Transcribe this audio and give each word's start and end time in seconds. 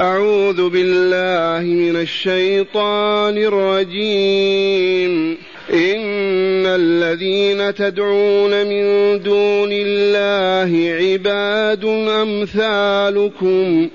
أعوذ 0.00 0.68
بالله 0.68 1.64
من 1.64 1.96
الشيطان 1.96 3.38
الرجيم. 3.38 5.36
إن 5.72 6.66
الذين 6.66 7.74
تدعون 7.74 8.66
من 8.66 8.84
دون 9.22 9.68
الله 9.72 10.90
عباد 10.92 11.84
أمثالكم 12.22 13.88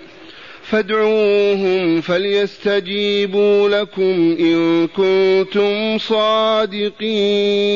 فادعوهم 0.63 2.01
فليستجيبوا 2.01 3.69
لكم 3.69 4.37
إن 4.39 4.87
كنتم 4.87 5.97
صادقين. 5.97 7.75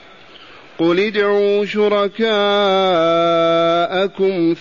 قل 0.81 0.99
ادعوا 0.99 1.65
شركاءكم 1.65 2.23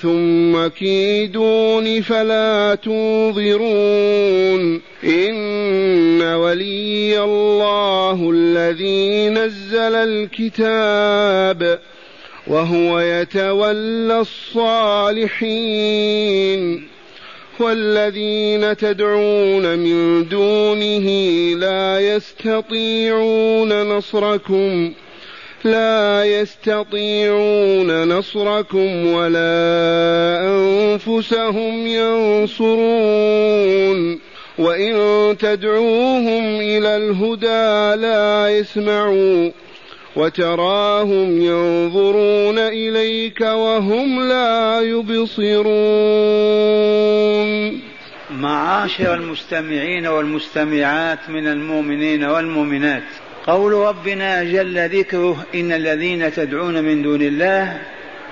ثم 0.03 0.67
كيدون 0.67 2.01
فلا 2.01 2.75
تنظرون 2.75 4.81
إن 5.05 6.23
ولي 6.23 7.25
الله 7.25 8.31
الذي 8.35 9.29
نزل 9.29 9.95
الكتاب 9.95 11.79
وهو 12.47 13.01
يتولى 13.01 14.21
الصالحين 14.21 15.41
والذين 17.61 18.77
تدعون 18.77 19.79
من 19.79 20.29
دونه 20.29 21.09
لا 21.57 22.01
يستطيعون 22.01 23.83
نصركم 23.83 24.93
لا 25.65 26.25
يستطيعون 26.25 28.09
نصركم 28.09 29.07
ولا 29.07 30.41
أنفسهم 30.43 31.87
ينصرون. 31.87 32.71
وإن 34.59 34.95
تدعوهم 35.39 36.61
إلى 36.61 36.97
الهدى 36.97 38.01
لا 38.03 38.59
يسمعوا. 38.59 39.51
وتراهم 40.17 41.41
ينظرون 41.43 42.59
إليك 42.59 43.41
وهم 43.41 44.29
لا 44.29 44.81
يبصرون. 44.81 45.71
معاشر 48.31 49.15
المستمعين 49.15 50.07
والمستمعات 50.07 51.19
من 51.29 51.47
المؤمنين 51.47 52.25
والمؤمنات. 52.25 53.30
قول 53.47 53.73
ربنا 53.73 54.45
جل 54.45 54.99
ذكره 54.99 55.47
إن 55.55 55.73
الذين 55.73 56.33
تدعون 56.33 56.85
من 56.85 57.03
دون 57.03 57.23
الله 57.23 57.81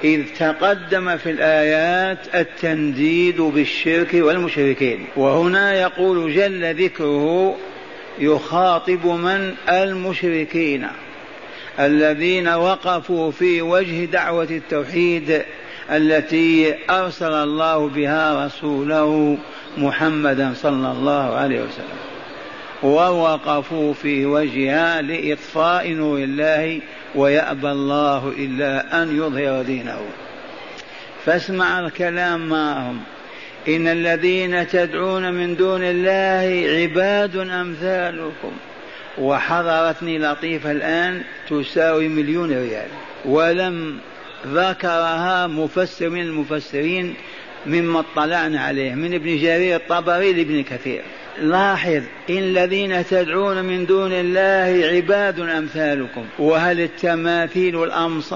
إذ 0.05 0.23
تقدم 0.39 1.17
في 1.17 1.31
الآيات 1.31 2.19
التنديد 2.35 3.41
بالشرك 3.41 4.15
والمشركين. 4.15 5.07
وهنا 5.17 5.75
يقول 5.75 6.35
جل 6.35 6.85
ذكره 6.85 7.57
يخاطب 8.19 9.07
من؟ 9.07 9.55
المشركين. 9.69 10.87
الذين 11.81 12.49
وقفوا 12.49 13.31
في 13.31 13.63
وجه 13.63 14.05
دعوة 14.05 14.49
التوحيد 14.51 15.43
التي 15.91 16.75
أرسل 16.91 17.33
الله 17.33 17.89
بها 17.89 18.47
رسوله 18.47 19.39
محمدا 19.79 20.55
صلى 20.55 20.93
الله 20.93 21.35
عليه 21.35 21.61
وسلم. 21.61 22.18
ووقفوا 22.83 23.95
في 23.95 24.27
وجهها 24.27 25.03
لإطفاء 25.03 25.93
نور 25.93 26.19
الله 26.19 26.81
ويأبى 27.15 27.71
الله 27.71 28.29
إلا 28.29 29.03
أن 29.03 29.17
يظهر 29.17 29.63
دينه. 29.63 30.01
فاسمع 31.25 31.81
الكلام 31.81 32.49
معهم. 32.49 33.01
إن 33.69 33.89
الذين 33.89 34.69
تدعون 34.69 35.33
من 35.33 35.57
دون 35.57 35.81
الله 35.83 36.69
عباد 36.83 37.37
أمثالكم. 37.37 38.53
وحضرتني 39.19 40.19
لطيفة 40.19 40.71
الآن 40.71 41.23
تساوي 41.51 42.09
مليون 42.09 42.51
ريال. 42.51 42.89
ولم 43.25 43.99
ذكرها 44.47 45.47
مفسر 45.47 46.09
من 46.09 46.21
المفسرين 46.21 47.15
مما 47.67 48.01
اطلعنا 48.01 48.61
عليه 48.61 48.95
من 48.95 49.15
ابن 49.15 49.37
جرير 49.37 49.77
الطبري 49.77 50.33
لابن 50.33 50.63
كثير. 50.63 51.03
لاحظ 51.41 52.03
إن 52.31 52.39
الذين 52.39 53.07
تدعون 53.07 53.65
من 53.65 53.87
دون 53.87 54.13
الله 54.13 54.87
عباد 54.87 55.41
أمثالكم. 55.41 56.25
وهل 56.39 56.81
التماثيل 56.81 57.77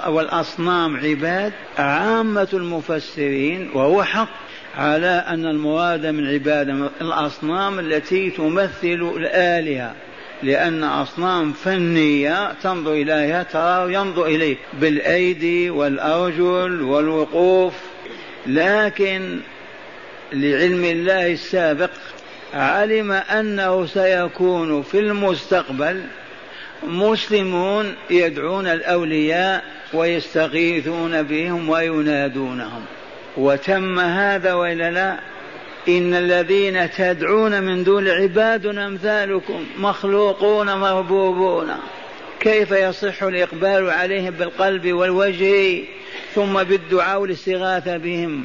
والأصنام 0.07 0.97
عباد؟ 0.97 1.53
عامة 1.79 2.49
المفسرين 2.53 3.71
وهو 3.75 4.03
حق 4.03 4.29
على 4.77 5.25
أن 5.29 5.47
المراد 5.47 6.07
من 6.07 6.27
عبادة 6.29 6.91
الأصنام 7.01 7.79
التي 7.79 8.31
تمثل 8.31 9.13
الآلهة. 9.17 9.95
لأن 10.43 10.85
أصنام 10.85 11.53
فنية 11.53 12.53
تنظر 12.53 12.93
إليها 12.93 13.43
ترى 13.43 13.95
ينظر 13.95 14.27
إليك 14.27 14.59
بالأيدي 14.81 15.71
والأرجل 15.71 16.83
والوقوف. 16.83 17.75
لكن 18.47 19.41
لعلم 20.33 20.85
الله 20.85 21.33
السابق 21.33 21.91
علم 22.55 23.13
أنه 23.13 23.87
سيكون 23.87 24.83
في 24.83 24.99
المستقبل 24.99 26.03
مسلمون 26.83 27.95
يدعون 28.11 28.67
الأولياء 28.67 29.65
ويستغيثون 29.95 31.23
بهم 31.23 31.69
وينادونهم. 31.69 32.85
وتم 33.37 34.01
هذا 34.01 34.53
وإلا 34.53 34.91
لا؟ 34.91 35.19
إن 35.89 36.15
الذين 36.15 36.91
تدعون 36.91 37.63
من 37.63 37.85
دون 37.85 38.09
عباد 38.09 38.67
أمثالكم 38.67 39.67
مخلوقون 39.79 40.75
مربوبون 40.75 41.69
كيف 42.41 42.71
يصح 42.71 43.23
الإقبال 43.23 43.91
عليهم 43.91 44.31
بالقلب 44.31 44.93
والوجه 44.93 45.83
ثم 46.35 46.63
بالدعاء 46.63 47.21
والاستغاثة 47.21 47.97
بهم؟ 47.97 48.45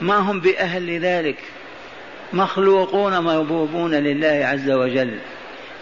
ما 0.00 0.16
هم 0.16 0.40
بأهل 0.40 0.86
لذلك 0.86 1.38
مخلوقون 2.34 3.18
مربوبون 3.18 3.94
لله 3.94 4.46
عز 4.46 4.70
وجل. 4.70 5.18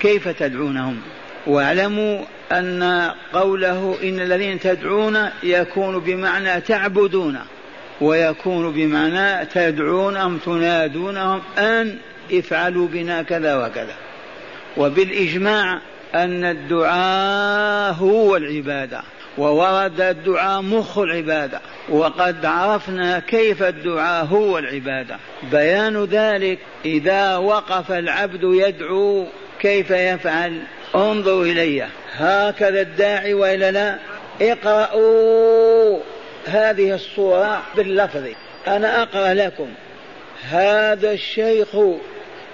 كيف 0.01 0.29
تدعونهم؟ 0.29 1.01
واعلموا 1.47 2.25
أن 2.53 3.11
قوله 3.33 3.97
إن 4.03 4.21
الذين 4.21 4.61
تدعون 4.61 5.29
يكون 5.43 5.99
بمعنى 5.99 6.61
تعبدون 6.61 7.39
ويكون 8.01 8.73
بمعنى 8.73 9.47
تدعونهم 9.47 10.39
تنادونهم 10.39 11.41
أن 11.59 11.97
افعلوا 12.33 12.89
بنا 12.89 13.23
كذا 13.23 13.67
وكذا. 13.67 13.95
وبالإجماع 14.77 15.81
أن 16.15 16.45
الدعاء 16.45 17.95
هو 17.95 18.37
العبادة. 18.37 19.03
وورد 19.38 20.00
الدعاء 20.00 20.62
مخ 20.62 20.98
العبادة 20.98 21.60
وقد 21.88 22.44
عرفنا 22.44 23.19
كيف 23.19 23.62
الدعاء 23.62 24.25
هو 24.25 24.59
العبادة. 24.59 25.16
بيان 25.50 26.04
ذلك 26.04 26.59
إذا 26.84 27.37
وقف 27.37 27.92
العبد 27.92 28.42
يدعو 28.42 29.26
كيف 29.60 29.91
يفعل؟ 29.91 30.62
انظروا 30.94 31.44
إلي. 31.44 31.87
هكذا 32.12 32.81
الداعي 32.81 33.34
وإلا 33.34 33.71
لا؟ 33.71 33.98
اقرأوا 34.41 35.98
هذه 36.47 36.94
الصورة 36.94 37.62
باللفظ. 37.77 38.24
أنا 38.66 39.03
أقرأ 39.03 39.34
لكم. 39.34 39.68
هذا 40.51 41.12
الشيخ 41.12 41.68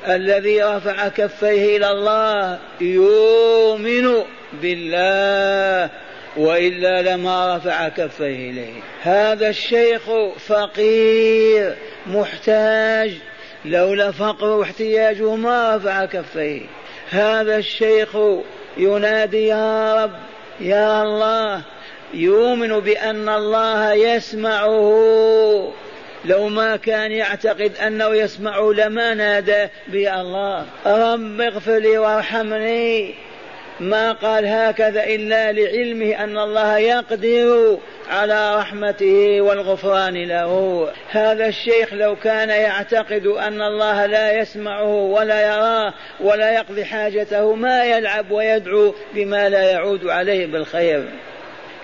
الذي 0.09 0.63
رفع 0.63 1.09
كفيه 1.09 1.77
إلى 1.77 1.91
الله 1.91 2.59
يؤمن 2.81 4.25
بالله. 4.63 5.91
وإلا 6.37 7.03
لما 7.03 7.57
رفع 7.57 7.89
كفيه 7.89 8.51
إليه. 8.51 8.81
هذا 9.03 9.49
الشيخ 9.49 10.03
فقير 10.47 11.75
محتاج. 12.07 13.13
لولا 13.65 14.11
فقره 14.11 14.57
واحتياجه 14.57 15.35
ما 15.35 15.77
رفع 15.77 16.05
كفيه. 16.05 16.63
هذا 17.11 17.57
الشيخ 17.57 18.17
ينادي 18.77 19.47
يا 19.47 20.05
رب 20.05 20.13
يا 20.61 21.03
الله. 21.03 21.63
يؤمن 22.15 22.81
بأن 22.81 23.29
الله 23.29 23.93
يسمعه. 23.93 25.73
لو 26.25 26.49
ما 26.49 26.77
كان 26.77 27.13
يعتقد 27.13 27.73
أنه 27.87 28.15
يسمع 28.15 28.59
لما 28.59 29.15
نادى 29.15 29.69
بي 29.87 30.15
الله. 30.15 30.67
رب 30.87 31.41
اغفر 31.41 31.79
لي 31.79 31.99
وارحمني. 31.99 33.15
ما 33.81 34.13
قال 34.13 34.47
هكذا 34.47 35.05
إلا 35.05 35.53
لعلمه 35.53 36.25
أن 36.25 36.39
الله 36.39 36.79
يقدر 36.79 37.79
على 38.11 38.57
رحمته 38.57 39.41
والغفران 39.41 40.25
له. 40.25 40.89
هذا 41.11 41.47
الشيخ 41.47 41.95
لو 41.95 42.17
كان 42.17 42.49
يعتقد 42.49 43.27
أن 43.27 43.63
الله 43.63 44.07
لا 44.07 44.33
يسمعه 44.33 44.95
ولا 44.95 45.47
يراه 45.47 45.95
ولا 46.21 46.55
يقضي 46.55 46.85
حاجته 46.85 47.55
ما 47.55 47.85
يلعب 47.85 48.31
ويدعو 48.31 48.95
بما 49.15 49.49
لا 49.49 49.71
يعود 49.71 50.07
عليه 50.07 50.47
بالخير. 50.47 51.05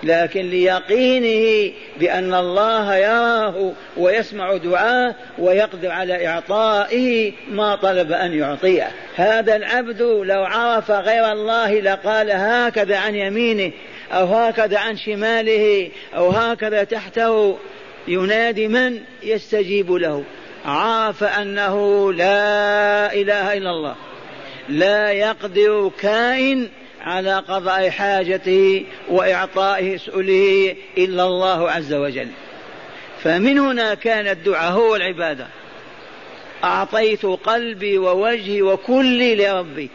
لكن 0.05 0.49
ليقينه 0.49 1.73
بأن 1.99 2.33
الله 2.33 2.95
يراه 2.95 3.73
ويسمع 3.97 4.57
دعاه 4.57 5.15
ويقدر 5.37 5.91
على 5.91 6.27
إعطائه 6.27 7.31
ما 7.49 7.75
طلب 7.75 8.11
أن 8.11 8.33
يعطيه. 8.33 8.91
هذا 9.15 9.55
العبد 9.55 10.01
لو 10.01 10.43
عرف 10.43 10.91
غير 10.91 11.31
الله 11.31 11.79
لقال 11.79 12.31
هكذا 12.31 12.97
عن 12.97 13.15
يمينه 13.15 13.71
أو 14.11 14.25
هكذا 14.25 14.79
عن 14.79 14.97
شماله 14.97 15.89
أو 16.15 16.29
هكذا 16.29 16.83
تحته. 16.83 17.57
ينادي 18.07 18.67
من 18.67 18.99
يستجيب 19.23 19.91
له؟ 19.91 20.23
عرف 20.65 21.23
أنه 21.23 22.13
لا 22.13 23.13
إله 23.13 23.53
إلا 23.53 23.69
الله. 23.69 23.95
لا 24.69 25.11
يقدر 25.11 25.91
كائن 26.01 26.69
على 27.05 27.35
قضاء 27.35 27.89
حاجته 27.89 28.85
وإعطائه 29.09 29.97
سؤله 29.97 30.75
إلا 30.97 31.23
الله 31.23 31.71
عز 31.71 31.93
وجل. 31.93 32.27
فمن 33.23 33.59
هنا 33.59 33.93
كان 33.93 34.27
الدعاء 34.27 34.71
هو 34.71 34.95
العبادة. 34.95 35.47
أعطيت 36.63 37.25
قلبي 37.25 37.97
ووجهي 37.97 38.61
وكلي 38.61 39.35
لربي 39.35 39.89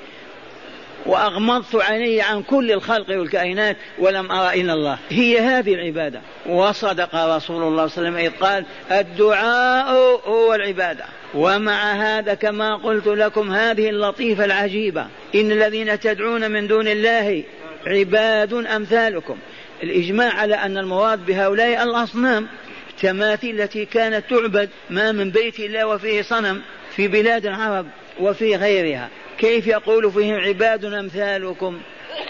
وأغمضت 1.06 1.76
عيني 1.76 2.22
عن 2.22 2.42
كل 2.42 2.72
الخلق 2.72 3.10
والكائنات 3.10 3.76
ولم 3.98 4.32
أرى 4.32 4.60
إلا 4.60 4.72
الله. 4.72 4.98
هي 5.10 5.40
هذه 5.40 5.74
العبادة. 5.74 6.20
وصدق 6.46 7.14
رسول 7.14 7.22
الله 7.22 7.36
صلى 7.36 7.68
الله 7.68 7.82
عليه 7.82 7.92
وسلم 7.92 8.16
إذ 8.16 8.30
قال 8.30 8.64
الدعاء 8.90 9.92
هو 10.26 10.54
العبادة. 10.54 11.04
ومع 11.34 11.92
هذا 11.92 12.34
كما 12.34 12.76
قلت 12.76 13.06
لكم 13.06 13.52
هذه 13.52 13.88
اللطيفة 13.88 14.44
العجيبة. 14.44 15.06
إن 15.34 15.52
الذين 15.52 16.00
تدعون 16.00 16.50
من 16.50 16.66
دون 16.66 16.88
الله 16.88 17.44
عباد 17.86 18.52
أمثالكم. 18.52 19.36
الإجماع 19.82 20.32
على 20.32 20.54
أن 20.54 20.78
المراد 20.78 21.26
بهؤلاء 21.26 21.82
الأصنام 21.82 22.46
التماثيل 22.90 23.60
التي 23.60 23.84
كانت 23.84 24.24
تعبد 24.30 24.68
ما 24.90 25.12
من 25.12 25.30
بيت 25.30 25.60
الله 25.60 25.86
وفيه 25.86 26.22
صنم 26.22 26.62
في 26.96 27.08
بلاد 27.08 27.46
العرب 27.46 27.86
وفي 28.20 28.56
غيرها. 28.56 29.08
كيف 29.38 29.66
يقول 29.66 30.12
فيهم 30.12 30.34
عباد 30.34 30.84
أمثالكم؟ 30.84 31.80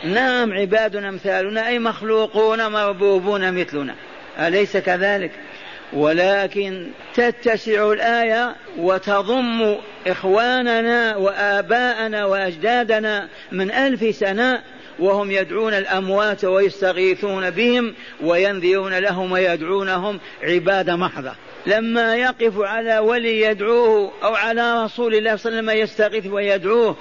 نعم 0.05 0.53
عباد 0.53 0.97
أمثالنا 0.97 1.69
أي 1.69 1.79
مخلوقون 1.79 2.67
مربوبون 2.67 3.61
مثلنا. 3.61 3.95
أليس 4.39 4.77
كذلك؟ 4.77 5.31
ولكن 5.93 6.91
تتسع 7.15 7.93
الآية 7.93 8.57
وتضم 8.79 9.77
إخواننا 10.07 11.17
وآباءنا 11.17 12.25
وأجدادنا 12.25 13.29
من 13.53 13.71
ألف 13.71 14.17
سنة 14.17 14.63
وهم 14.99 15.31
يدعون 15.31 15.75
الأموات 15.75 16.45
ويستغيثون 16.45 17.51
بهم 17.51 17.95
وينذرون 18.21 18.99
لهم 18.99 19.33
ويدعونهم 19.33 20.21
عبادة 20.43 20.97
محضة. 20.97 21.33
لما 21.67 22.17
يقف 22.17 22.59
على 22.59 22.99
ولي 22.99 23.41
يدعوه 23.41 24.13
أو 24.23 24.35
على 24.35 24.85
رسول 24.85 25.15
الله 25.15 25.37
صلى 25.37 25.59
الله 25.59 25.73
عليه 25.73 25.83
وسلم 25.83 25.83
يستغيث 25.83 26.27
ويدعوه 26.27 26.97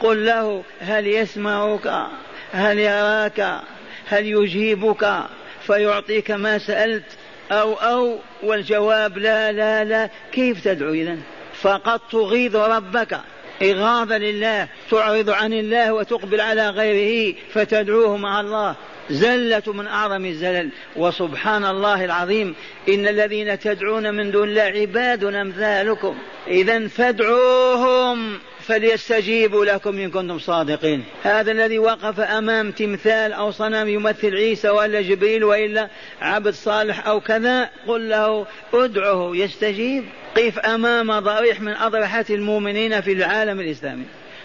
قل 0.00 0.26
له 0.26 0.62
هل 0.80 1.06
يسمعك؟ 1.06 2.06
هل 2.52 2.78
يراك؟ 2.78 3.60
هل 4.06 4.26
يجيبك؟ 4.26 5.18
فيعطيك 5.66 6.30
ما 6.30 6.58
سألت؟ 6.58 7.04
أو 7.52 7.74
أو 7.74 8.18
والجواب 8.42 9.18
لا 9.18 9.52
لا 9.52 9.84
لا 9.84 10.10
كيف 10.32 10.64
تدعو 10.64 10.92
إذا 10.92 11.16
فقد 11.62 12.00
تغيظ 12.10 12.56
ربك. 12.56 13.20
إغاظة 13.62 14.18
لله 14.18 14.68
تعرض 14.90 15.30
عن 15.30 15.52
الله 15.52 15.92
وتقبل 15.92 16.40
على 16.40 16.70
غيره 16.70 17.34
فتدعوه 17.52 18.16
مع 18.16 18.40
الله. 18.40 18.74
زلة 19.10 19.62
من 19.66 19.86
أعظم 19.86 20.24
الزلل. 20.24 20.70
وسبحان 20.96 21.64
الله 21.64 22.04
العظيم 22.04 22.54
إن 22.88 23.08
الذين 23.08 23.58
تدعون 23.58 24.14
من 24.14 24.30
دون 24.30 24.48
الله 24.48 24.62
عباد 24.62 25.24
أمثالكم. 25.24 26.18
إذا 26.48 26.88
فادعوهم. 26.88 28.38
فليستجيبوا 28.66 29.64
لكم 29.64 29.98
إن 29.98 30.10
كنتم 30.10 30.38
صادقين. 30.38 31.04
هذا 31.22 31.52
الذي 31.52 31.78
وقف 31.78 32.20
أمام 32.20 32.70
تمثال 32.70 33.32
أو 33.32 33.50
صنم 33.50 33.88
يمثل 33.88 34.34
عيسى 34.34 34.68
ولا 34.68 35.00
جبريل 35.00 35.44
وإلا 35.44 35.88
عبد 36.20 36.54
صالح 36.54 37.06
أو 37.06 37.20
كذا 37.20 37.70
قل 37.86 38.08
له 38.08 38.46
ادعه 38.74 39.30
يستجيب. 39.34 40.04
قف 40.36 40.58
أمام 40.58 41.18
ضريح 41.18 41.60
من 41.60 41.74
أضرحة 41.74 42.24
المؤمنين 42.30 43.00
في 43.00 43.12
العالم 43.12 43.60
الإسلامي. 43.60 44.04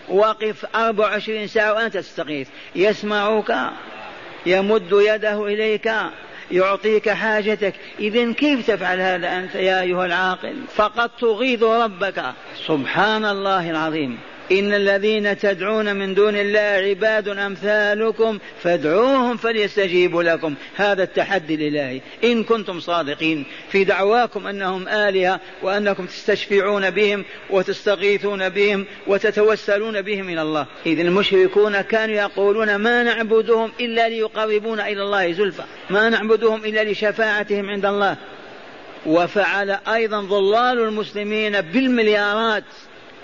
وقف 0.09 0.65
24 0.75 1.47
ساعة 1.47 1.73
وأنت 1.73 1.97
تستغيث. 1.97 2.47
يسمعك 2.75 3.55
يمد 4.45 4.91
يده 4.91 5.47
إليك. 5.47 5.91
يعطيك 6.51 7.09
حاجتك. 7.09 7.73
إذا 7.99 8.33
كيف 8.33 8.67
تفعل 8.67 8.99
هذا 8.99 9.37
أنت 9.37 9.55
يا 9.55 9.81
أيها 9.81 10.05
العاقل؟ 10.05 10.55
فقد 10.75 11.09
تغيظ 11.09 11.63
ربك. 11.63 12.23
سبحان 12.67 13.25
الله 13.25 13.69
العظيم. 13.69 14.19
إن 14.51 14.73
الذين 14.73 15.37
تدعون 15.37 15.95
من 15.95 16.13
دون 16.13 16.35
الله 16.35 16.59
عباد 16.59 17.27
أمثالكم 17.27 18.39
فادعوهم 18.63 19.37
فليستجيبوا 19.37 20.23
لكم. 20.23 20.55
هذا 20.75 21.03
التحدي 21.03 21.55
الإلهي. 21.55 22.01
إن 22.23 22.43
كنتم 22.43 22.79
صادقين 22.79 23.45
في 23.71 23.83
دعواكم 23.83 24.47
أنهم 24.47 24.87
آلهة 24.87 25.39
وأنكم 25.63 26.05
تستشفعون 26.05 26.89
بهم 26.89 27.25
وتستغيثون 27.49 28.49
بهم 28.49 28.85
وتتوسلون 29.07 30.01
بهم 30.01 30.29
إلى 30.29 30.41
الله. 30.41 30.65
إذ 30.85 30.99
المشركون 30.99 31.81
كانوا 31.81 32.15
يقولون 32.15 32.75
ما 32.75 33.03
نعبدهم 33.03 33.71
إلا 33.79 34.09
ليقربونا 34.09 34.87
إلى 34.87 35.03
الله 35.03 35.31
زلفى. 35.31 35.63
ما 35.89 36.09
نعبدهم 36.09 36.65
إلا 36.65 36.91
لشفاعتهم 36.91 37.69
عند 37.69 37.85
الله. 37.85 38.17
وفعل 39.05 39.71
أيضا 39.87 40.21
ضلال 40.21 40.79
المسلمين 40.79 41.61
بالمليارات 41.61 42.63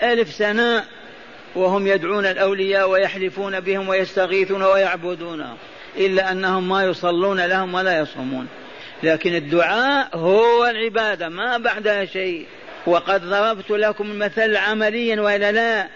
ألف 0.02 0.32
سنة 0.32 0.84
وهم 1.56 1.86
يدعون 1.86 2.26
الأولياء 2.26 2.90
ويحلفون 2.90 3.60
بهم 3.60 3.88
ويستغيثون 3.88 4.62
ويعبدونهم 4.62 5.56
إلا 5.96 6.32
أنهم 6.32 6.68
ما 6.68 6.84
يصلون 6.84 7.46
لهم 7.46 7.74
ولا 7.74 7.98
يصومون. 7.98 8.46
لكن 9.02 9.34
الدعاء 9.34 10.08
هو 10.14 10.66
العبادة 10.66 11.28
ما 11.28 11.58
بعدها 11.58 12.04
شيء. 12.04 12.46
وقد 12.86 13.24
ضربت 13.24 13.70
لكم 13.70 14.10
المثل 14.10 14.56
عمليا 14.56 15.20
وإلا 15.20 15.52
لا. 15.52 15.88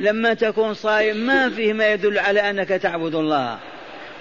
لما 0.00 0.34
تكون 0.34 0.74
صائم 0.74 1.16
ما 1.16 1.50
فيه 1.50 1.72
ما 1.72 1.92
يدل 1.92 2.18
على 2.18 2.50
أنك 2.50 2.68
تعبد 2.68 3.14
الله. 3.14 3.58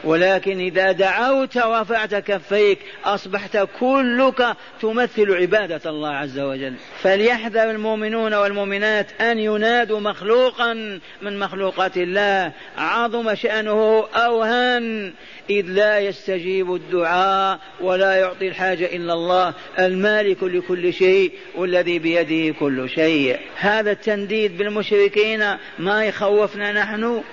ولكن 0.04 0.60
إذا 0.60 0.92
دعوت 0.92 1.58
ورفعت 1.58 2.16
كفيك 2.16 2.80
أصبحت 3.06 3.58
كلك 3.80 4.56
تمثل 4.82 5.34
عبادة 5.34 5.90
الله 5.90 6.10
عز 6.10 6.40
وجل. 6.40 6.74
فليحذر 7.02 7.72
المؤمنون 7.72 8.34
والمؤمنات 8.34 9.22
أن 9.22 9.40
ينادوا 9.40 10.00
مخلوقا 10.00 10.74
من 11.22 11.40
مخلوقات 11.40 11.98
الله. 11.98 12.52
عظم 12.78 13.36
شأنه 13.36 14.08
أوهن 14.16 15.14
إذ 15.50 15.66
لا 15.66 16.00
يستجيب 16.00 16.74
الدعاء 16.74 17.60
ولا 17.82 18.16
يعطي 18.16 18.48
الحاجة 18.48 18.86
إلا 18.86 19.14
الله. 19.14 19.54
المالك 19.80 20.44
لكل 20.44 20.94
شيء 20.94 21.32
والذي 21.56 22.00
بيده 22.00 22.56
كل 22.60 22.90
شيء. 22.90 23.40
هذا 23.56 23.92
التنديد 23.92 24.58
بالمشركين 24.58 25.58
ما 25.80 26.06
يخوفنا 26.06 26.72
نحن. 26.72 27.24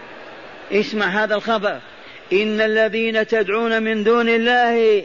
اسمع 0.72 1.06
هذا 1.06 1.34
الخبر. 1.34 1.80
إن 2.32 2.60
الذين 2.60 3.26
تدعون 3.26 3.82
من 3.82 4.04
دون 4.04 4.28
الله 4.28 5.04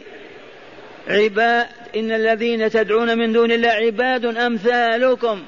عباد 1.08 1.66
إن 1.96 2.12
الذين 2.12 2.70
تدعون 2.70 3.18
من 3.18 3.32
دون 3.32 3.52
الله 3.52 3.68
عباد 3.68 4.24
أمثالكم. 4.24 5.42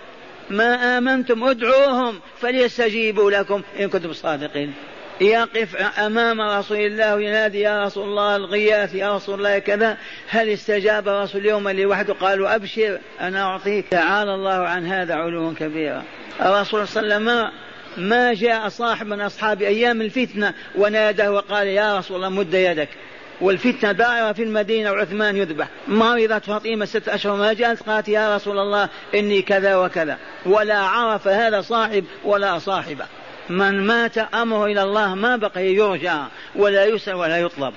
ما 0.51 0.99
آمنتم 0.99 1.45
ادعوهم 1.45 2.21
فليستجيبوا 2.41 3.31
لكم 3.31 3.63
إن 3.81 3.89
كنتم 3.89 4.13
صادقين. 4.13 4.75
يقف 5.21 5.77
أمام 5.77 6.41
رسول 6.41 6.79
الله 6.79 7.21
ينادي 7.21 7.61
يا 7.61 7.85
رسول 7.85 8.05
الله 8.05 8.37
الغياث 8.37 8.95
يا 8.95 9.17
رسول 9.17 9.39
الله 9.39 9.59
كذا. 9.59 9.97
هل 10.29 10.49
استجاب 10.49 11.09
رسول 11.09 11.41
اليوم 11.41 11.69
لوحده؟ 11.69 12.15
قالوا 12.15 12.55
أبشر 12.55 12.99
أنا 13.21 13.43
أعطيك. 13.43 13.89
تعالى 13.91 14.35
الله 14.35 14.69
عن 14.69 14.87
هذا 14.87 15.15
علوا 15.15 15.53
كبيرا. 15.55 16.03
الرسول 16.41 16.89
صلى 16.89 17.03
الله 17.03 17.15
عليه 17.15 17.25
وسلم 17.25 17.68
ما 17.99 18.35
جاء 18.35 18.69
صاحب 18.69 19.07
من 19.07 19.21
أصحاب 19.21 19.63
أيام 19.63 20.03
الفتنة 20.03 20.55
وناداه 20.75 21.33
وقال 21.33 21.67
يا 21.67 21.99
رسول 21.99 22.17
الله 22.17 22.29
مد 22.29 22.55
يدك. 22.55 22.89
والفتنة 23.41 23.93
دائرة 23.93 24.33
في 24.33 24.43
المدينة 24.43 24.93
وعثمان 24.93 25.37
يذبح. 25.37 25.69
مرضت 25.89 26.45
فاطمة 26.45 26.85
ست 26.85 27.09
أشهر 27.09 27.37
ما 27.37 27.53
جاءت 27.53 27.83
قالت 27.83 28.09
يا 28.09 28.37
رسول 28.37 28.59
الله 28.59 28.89
إني 29.15 29.43
كذا 29.43 29.77
وكذا. 29.77 30.19
ولا 30.47 30.79
عرف 30.79 31.29
هذا 31.29 31.61
صاحب 31.61 32.05
ولا 32.25 32.59
صاحبة. 32.59 33.05
من 33.51 33.87
مات 33.87 34.19
أمره 34.19 34.67
إلى 34.67 34.83
الله 34.83 35.15
ما 35.15 35.37
بقي 35.37 35.75
يرجى 35.75 36.19
ولا 36.57 36.85
يسأل 36.85 37.15
ولا 37.15 37.39
يطلب. 37.39 37.75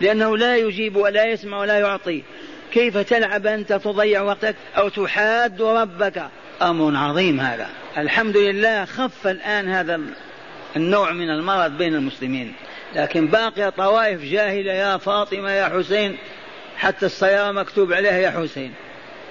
لأنه 0.00 0.36
لا 0.36 0.56
يجيب 0.56 0.96
ولا 0.96 1.24
يسمع 1.24 1.60
ولا 1.60 1.78
يعطي. 1.78 2.22
كيف 2.72 2.98
تلعب 2.98 3.46
أنت 3.46 3.72
تضيع 3.72 4.22
وقتك 4.22 4.56
أو 4.76 4.88
تحاد 4.88 5.62
ربك 5.62 6.22
أمر 6.62 6.96
عظيم 6.96 7.40
هذا. 7.40 7.68
الحمد 7.96 8.36
لله 8.36 8.84
خف 8.84 9.26
الآن 9.26 9.68
هذا 9.68 10.00
النوع 10.76 11.12
من 11.12 11.30
المرض 11.30 11.78
بين 11.78 11.94
المسلمين. 11.94 12.54
لكن 12.94 13.26
باقي 13.26 13.70
طوائف 13.70 14.22
جاهلة 14.22 14.72
يا 14.72 14.96
فاطمة 14.96 15.50
يا 15.50 15.68
حسين 15.68 16.16
حتى 16.76 17.06
السيارة 17.06 17.52
مكتوب 17.52 17.92
عليها 17.92 18.18
يا 18.18 18.30
حسين 18.30 18.72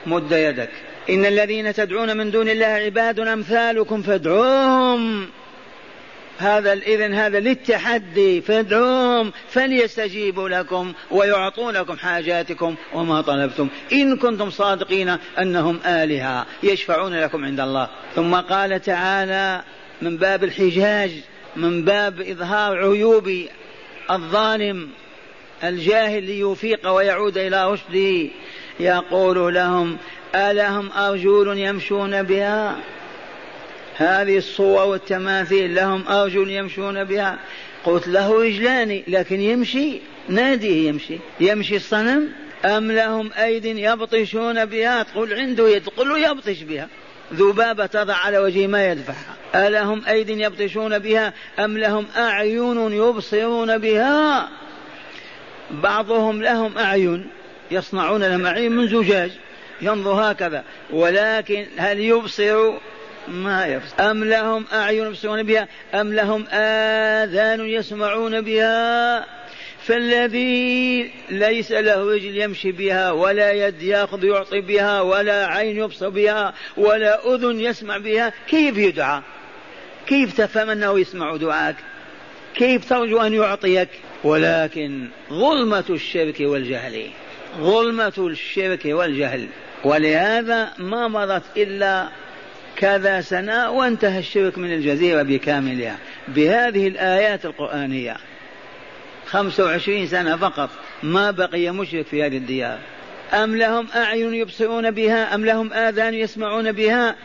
مد 0.06 0.32
يدك. 0.32 0.70
إن 1.10 1.26
الذين 1.26 1.74
تدعون 1.74 2.18
من 2.18 2.32
دون 2.32 2.50
الله 2.50 2.66
عباد 2.66 3.20
أمثالكم 3.20 4.02
فادعوهم. 4.02 5.30
هذا 6.38 6.74
إذن 6.74 7.14
هذا 7.14 7.40
للتحدي 7.40 8.42
فادعوهم 8.42 9.34
فليستجيبوا 9.50 10.50
لكم 10.50 10.94
ويعطوا 11.12 11.72
لكم 11.72 11.98
حاجاتكم 11.98 12.76
وما 12.94 13.22
طلبتم. 13.22 13.68
إن 13.94 14.18
كنتم 14.18 14.50
صادقين 14.50 15.18
أنهم 15.40 15.80
آلهة 15.86 16.46
يشفعون 16.64 17.20
لكم 17.20 17.46
عند 17.46 17.60
الله. 17.60 17.90
ثم 18.16 18.36
قال 18.36 18.82
تعالى 18.82 19.62
من 20.02 20.18
باب 20.18 20.44
الحجاج 20.44 21.12
من 21.56 21.86
باب 21.86 22.22
إظهار 22.22 22.78
عيوب 22.78 23.32
الظالم 24.12 24.90
الجاهل 25.64 26.24
ليفيق 26.24 26.90
ويعود 26.90 27.38
إلى 27.38 27.72
رشده 27.72 28.30
يقول 28.80 29.54
لهم 29.54 29.98
ألهم 30.36 30.92
أرجل 30.92 31.58
يمشون 31.58 32.24
بها؟ 32.24 32.76
هذه 34.02 34.38
الصور 34.38 34.88
والتماثيل 34.88 35.76
لهم 35.76 36.08
أرجل 36.08 36.50
يمشون 36.50 37.04
بها. 37.04 37.40
قلت 37.84 38.08
له 38.08 38.44
رجلان 38.44 39.04
لكن 39.08 39.42
يمشي؟ 39.42 40.00
ناديه 40.30 40.90
يمشي. 40.90 41.18
يمشي 41.40 41.76
الصنم؟ 41.76 42.30
أم 42.66 42.92
لهم 42.92 43.32
أيد 43.38 43.66
يبطشون 43.66 44.66
بها؟ 44.66 45.04
تقول 45.04 45.34
عنده 45.34 45.70
يد 45.70 45.90
له 45.98 46.32
يبطش 46.32 46.62
بها. 46.62 46.88
ذبابة 47.34 47.86
تضع 47.86 48.14
على 48.14 48.38
وجه 48.38 48.68
ما 48.68 48.92
يدفعها. 48.92 49.68
ألهم 49.68 50.06
أيد 50.08 50.30
يبطشون 50.30 51.00
بها؟ 51.00 51.34
أم 51.60 51.78
لهم 51.78 52.06
أعين 52.18 52.92
يبصرون 52.92 53.78
بها؟ 53.78 54.50
بعضهم 55.72 56.42
لهم 56.42 56.78
أعين 56.78 57.28
يصنعون 57.72 58.24
لهم 58.24 58.46
أعين 58.46 58.72
من 58.72 58.88
زجاج. 58.88 59.32
ينظر 59.82 60.32
هكذا. 60.32 60.64
ولكن 60.92 61.66
هل 61.78 62.00
يبصر؟ 62.00 62.74
ما 63.28 63.68
يبصر 63.68 64.12
أم 64.12 64.24
لهم 64.24 64.66
أعين 64.74 65.08
يبصرون 65.08 65.44
بها؟ 65.44 65.68
أم 65.94 66.14
لهم 66.14 66.46
آذان 66.52 67.70
يسمعون 67.70 68.42
بها؟ 68.42 69.26
فالذي 69.84 71.12
ليس 71.30 71.72
له 71.72 72.14
رجل 72.14 72.38
يمشي 72.38 72.72
بها 72.72 73.12
ولا 73.12 73.52
يد 73.52 73.82
يأخذ 73.82 74.24
يعطي 74.24 74.62
بها 74.62 75.02
ولا 75.02 75.48
عين 75.48 75.78
يبصر 75.78 76.10
بها 76.10 76.54
ولا 76.78 77.36
أذن 77.36 77.60
يسمع 77.60 77.98
بها 77.98 78.34
كيف 78.48 78.78
يدعى؟ 78.78 79.22
كيف 80.08 80.38
تفهم 80.38 80.70
أنه 80.70 81.00
يسمع 81.00 81.36
دعاك؟ 81.36 81.76
كيف 82.56 82.90
ترجو 82.90 83.22
أن 83.22 83.34
يعطيك؟ 83.34 83.90
ولكن 84.24 85.08
ظلمة 85.30 85.86
الشرك 85.90 86.36
والجهل 86.40 87.10
ظلمة 87.60 88.14
الشرك 88.18 88.82
والجهل. 88.86 89.48
ولهذا 89.84 90.74
ما 90.78 91.08
مضت 91.08 91.44
إلا 91.58 92.08
كذا 92.82 93.22
سنة 93.22 93.72
وانتهى 93.72 94.20
الشرك 94.20 94.58
من 94.58 94.74
الجزيرة 94.74 95.24
بكاملها. 95.24 95.98
بهذه 96.28 96.88
الآيات 96.88 97.46
القرآنية 97.46 98.18
خمسة 99.26 99.66
وعشرين 99.66 100.08
سنة 100.08 100.38
فقط 100.38 100.70
ما 101.04 101.32
بقي 101.32 101.72
مشرك 101.72 102.06
في 102.06 102.24
هذه 102.24 102.38
الديار. 102.38 102.80
أم 103.34 103.56
لهم 103.56 103.88
أعين 103.96 104.34
يبصرون 104.34 104.92
بها 104.92 105.36
أم 105.36 105.46
لهم 105.46 105.74
آذان 105.74 106.14
يسمعون 106.14 106.72
بها؟ 106.72 107.16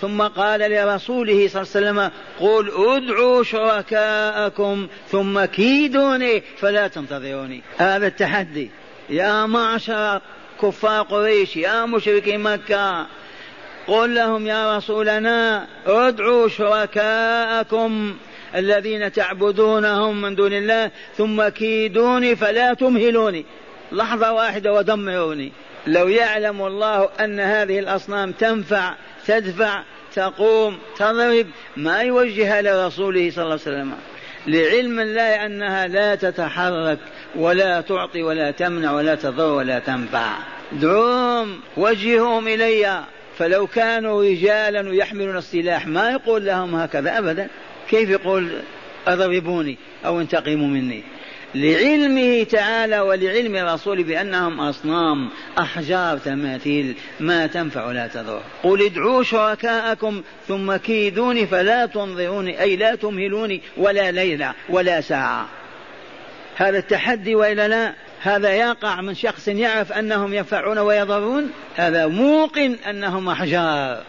ثم 0.00 0.22
قال 0.22 0.60
لرسوله 0.60 1.48
صلى 1.48 1.62
الله 1.62 1.72
عليه 1.74 2.10
وسلم 2.10 2.10
قل 2.40 2.70
ادعوا 2.70 3.42
شركاءكم 3.42 4.88
ثم 5.10 5.44
كيدوني 5.44 6.42
فلا 6.58 6.88
تنتظروني. 6.88 7.62
هذا 7.78 8.06
التحدي. 8.06 8.70
يا 9.10 9.46
معشر 9.46 10.20
كفار 10.62 11.02
قريش 11.02 11.56
يا 11.56 11.86
مشركي 11.86 12.36
مكة 12.36 13.06
قل 13.88 14.14
لهم 14.14 14.46
يا 14.46 14.76
رسولنا 14.76 15.66
ادعوا 15.86 16.48
شركاءكم 16.48 18.16
الذين 18.54 19.12
تعبدونهم 19.12 20.22
من 20.22 20.34
دون 20.34 20.52
الله 20.52 20.90
ثم 21.16 21.48
كيدوني 21.48 22.36
فلا 22.36 22.74
تمهلوني. 22.74 23.44
لحظة 23.92 24.32
واحدة 24.32 24.72
ودمروني 24.72 25.52
لو 25.86 26.08
يعلم 26.08 26.66
الله 26.66 27.08
أن 27.20 27.40
هذه 27.40 27.78
الأصنام 27.78 28.32
تنفع 28.32 28.94
تدفع 29.26 29.82
تقوم 30.14 30.78
تضرب 30.96 31.46
ما 31.76 32.00
يوجهها 32.00 32.62
لرسوله 32.62 33.30
صلى 33.30 33.42
الله 33.44 33.52
عليه 33.52 33.62
وسلم. 33.62 33.92
لعلم 34.46 35.00
الله 35.00 35.46
أنها 35.46 35.86
لا 35.86 36.14
تتحرك 36.14 36.98
ولا 37.36 37.80
تعطي 37.80 38.22
ولا 38.22 38.50
تمنع 38.50 38.92
ولا 38.92 39.14
تضر 39.14 39.52
ولا 39.52 39.78
تنفع. 39.78 40.32
دعوهم 40.72 41.60
وجههم 41.76 42.48
إلي. 42.48 43.04
فلو 43.38 43.66
كانوا 43.66 44.24
رجالا 44.24 44.94
يحملون 44.94 45.36
السلاح 45.36 45.86
ما 45.86 46.10
يقول 46.10 46.46
لهم 46.46 46.74
هكذا 46.74 47.18
أبدا. 47.18 47.48
كيف 47.90 48.10
يقول 48.10 48.48
أضربوني 49.06 49.76
أو 50.06 50.20
انتقموا 50.20 50.68
مني؟ 50.68 51.02
لعلمه 51.54 52.42
تعالى 52.42 53.00
ولعلم 53.00 53.56
رسوله 53.56 54.02
بأنهم 54.02 54.60
أصنام 54.60 55.30
أحجار 55.58 56.18
تماثيل 56.18 56.94
ما 57.20 57.46
تنفع 57.46 57.86
ولا 57.86 58.06
تضر. 58.06 58.42
قل 58.62 58.82
ادعوا 58.82 59.22
شركاءكم 59.22 60.22
ثم 60.48 60.76
كيدوني 60.76 61.46
فلا 61.46 61.86
تنظروني 61.86 62.60
أي 62.60 62.76
لا 62.76 62.94
تمهلوني 62.94 63.60
ولا 63.76 64.10
ليلة 64.10 64.54
ولا 64.68 65.00
ساعة. 65.00 65.48
هذا 66.56 66.78
التحدي 66.78 67.34
وإلا 67.34 67.68
لا؟ 67.68 67.92
هذا 68.20 68.52
يقع 68.52 69.00
من 69.00 69.14
شخص 69.14 69.48
يعرف 69.48 69.92
أنهم 69.92 70.34
ينفعون 70.34 70.78
ويضرون 70.78 71.50
هذا 71.76 72.06
موقن 72.06 72.76
أنهم 72.90 73.28
أحجار. 73.28 74.02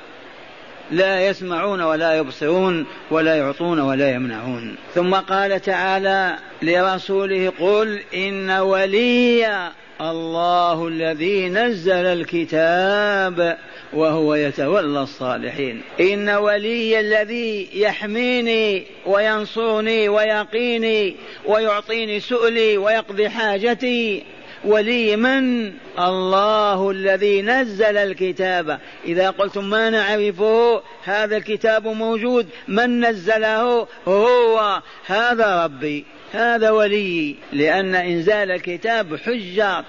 لا 0.92 1.28
يسمعون 1.28 1.82
ولا 1.82 2.18
يبصرون 2.18 2.86
ولا 3.12 3.36
يعطون 3.36 3.80
ولا 3.80 4.12
يمنعون. 4.12 4.76
ثم 4.96 5.16
قال 5.16 5.62
تعالى 5.62 6.36
لرسوله 6.62 7.54
قل 7.60 8.00
إن 8.16 8.52
ولي 8.52 9.72
الله 10.02 10.88
الذي 10.88 11.50
نزل 11.50 12.06
الكتاب 12.06 13.58
وهو 13.94 14.36
يتولى 14.36 15.02
الصالحين. 15.02 15.82
إن 16.00 16.30
ولي 16.30 17.00
الذي 17.00 17.70
يحميني 17.74 18.84
وينصرني 19.06 20.10
ويقيني 20.10 21.16
ويعطيني 21.46 22.20
سؤلي 22.20 22.78
ويقضي 22.78 23.30
حاجتي 23.30 24.24
ولي 24.66 25.16
من؟ 25.16 25.74
الله 26.00 26.92
الذي 26.92 27.42
نزل 27.42 27.98
الكتاب. 27.98 28.80
إذا 29.06 29.30
قلتم 29.30 29.70
ما 29.70 29.90
نعرفه 29.90 30.82
هذا 31.04 31.38
الكتاب 31.38 31.88
موجود 31.88 32.48
من 32.68 33.06
نزله؟ 33.06 33.88
هو. 34.08 34.82
هذا 35.06 35.64
ربي. 35.64 36.06
هذا 36.34 36.70
ولي 36.70 37.36
لأن 37.54 37.96
إنزال 37.96 38.52
الكتاب 38.52 39.16
حجة 39.16 39.84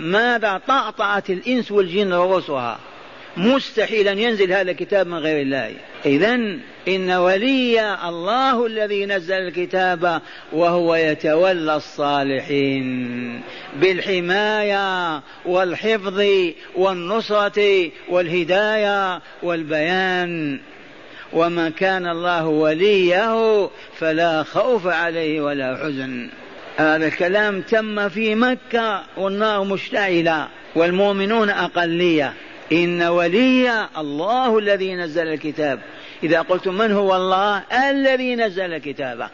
ماذا 0.00 0.60
طعطعت 0.68 1.30
الإنس 1.30 1.72
والجن 1.72 2.12
رؤوسها. 2.12 2.78
مستحيل 3.36 4.08
أن 4.08 4.18
ينزل 4.18 4.52
هذا 4.52 4.70
الكتاب 4.70 5.06
من 5.06 5.18
غير 5.18 5.40
الله. 5.40 5.72
إذا 6.06 6.34
إن 6.88 7.10
ولي 7.10 7.94
الله 8.08 8.66
الذي 8.66 9.06
نزل 9.06 9.34
الكتاب 9.34 10.22
وهو 10.52 10.94
يتولى 10.94 11.76
الصالحين 11.76 13.40
بالحماية 13.80 15.22
والحفظ 15.46 16.22
والنصرة 16.76 17.90
والهداية 18.08 19.20
والبيان. 19.42 20.60
ومن 21.32 21.70
كان 21.70 22.06
الله 22.06 22.46
وليه 22.46 23.68
فلا 23.98 24.42
خوف 24.42 24.86
عليه 24.86 25.40
ولا 25.40 25.76
حزن. 25.76 26.30
هذا 26.76 27.06
الكلام 27.06 27.60
تم 27.60 28.08
في 28.08 28.34
مكة 28.34 29.02
والنار 29.16 29.64
مشتعلة 29.64 30.48
والمؤمنون 30.74 31.50
أقلية. 31.50 32.34
إن 32.72 33.02
ولي 33.02 33.88
الله 33.98 34.58
الذي 34.58 34.94
نزل 34.94 35.28
الكتاب. 35.28 35.80
إذا 36.22 36.40
قلتم 36.40 36.74
من 36.74 36.92
هو 36.92 37.16
الله؟ 37.16 37.62
الذي 37.90 38.36
نزل 38.36 38.74
الكتاب. 38.74 39.30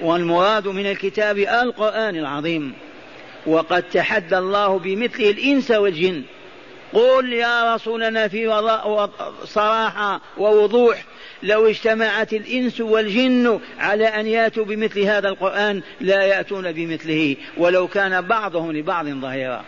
والمراد 0.00 0.68
من 0.68 0.86
الكتاب 0.86 1.38
القرآن 1.38 2.16
العظيم. 2.16 2.72
وقد 3.46 3.82
تحدى 3.82 4.38
الله 4.38 4.78
بمثله 4.78 5.30
الإنس 5.30 5.70
والجن. 5.70 6.22
قل 6.92 7.32
يا 7.32 7.74
رسولنا 7.74 8.28
في 8.28 8.48
صراحة 9.44 10.20
ووضوح. 10.38 11.04
لو 11.42 11.66
اجتمعت 11.66 12.32
الإنس 12.32 12.80
والجن 12.80 13.60
على 13.78 14.06
أن 14.06 14.26
يأتوا 14.26 14.64
بمثل 14.64 15.00
هذا 15.00 15.28
القرآن 15.28 15.82
لا 16.00 16.22
يأتون 16.22 16.72
بمثله 16.72 17.36
ولو 17.56 17.88
كان 17.88 18.20
بعضهم 18.20 18.72
لبعض 18.72 19.08
ظهيرا. 19.08 19.64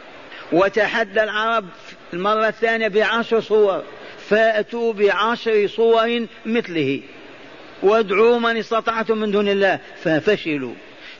وتحدى 0.52 1.22
العرب 1.22 1.64
المرة 2.12 2.48
الثانية 2.48 2.88
بعشر 2.88 3.40
صور 3.40 3.82
فأتوا 4.28 4.92
بعشر 4.92 5.66
صور 5.66 6.26
مثله. 6.46 7.00
وادعوا 7.82 8.38
من 8.38 8.56
استطعتم 8.56 9.18
من 9.18 9.30
دون 9.30 9.48
الله 9.48 9.78
ففشلوا. 10.02 10.74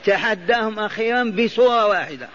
تحداهم 0.05 0.79
أخيرا 0.79 1.25
بصورة 1.25 1.87
واحدة. 1.87 2.29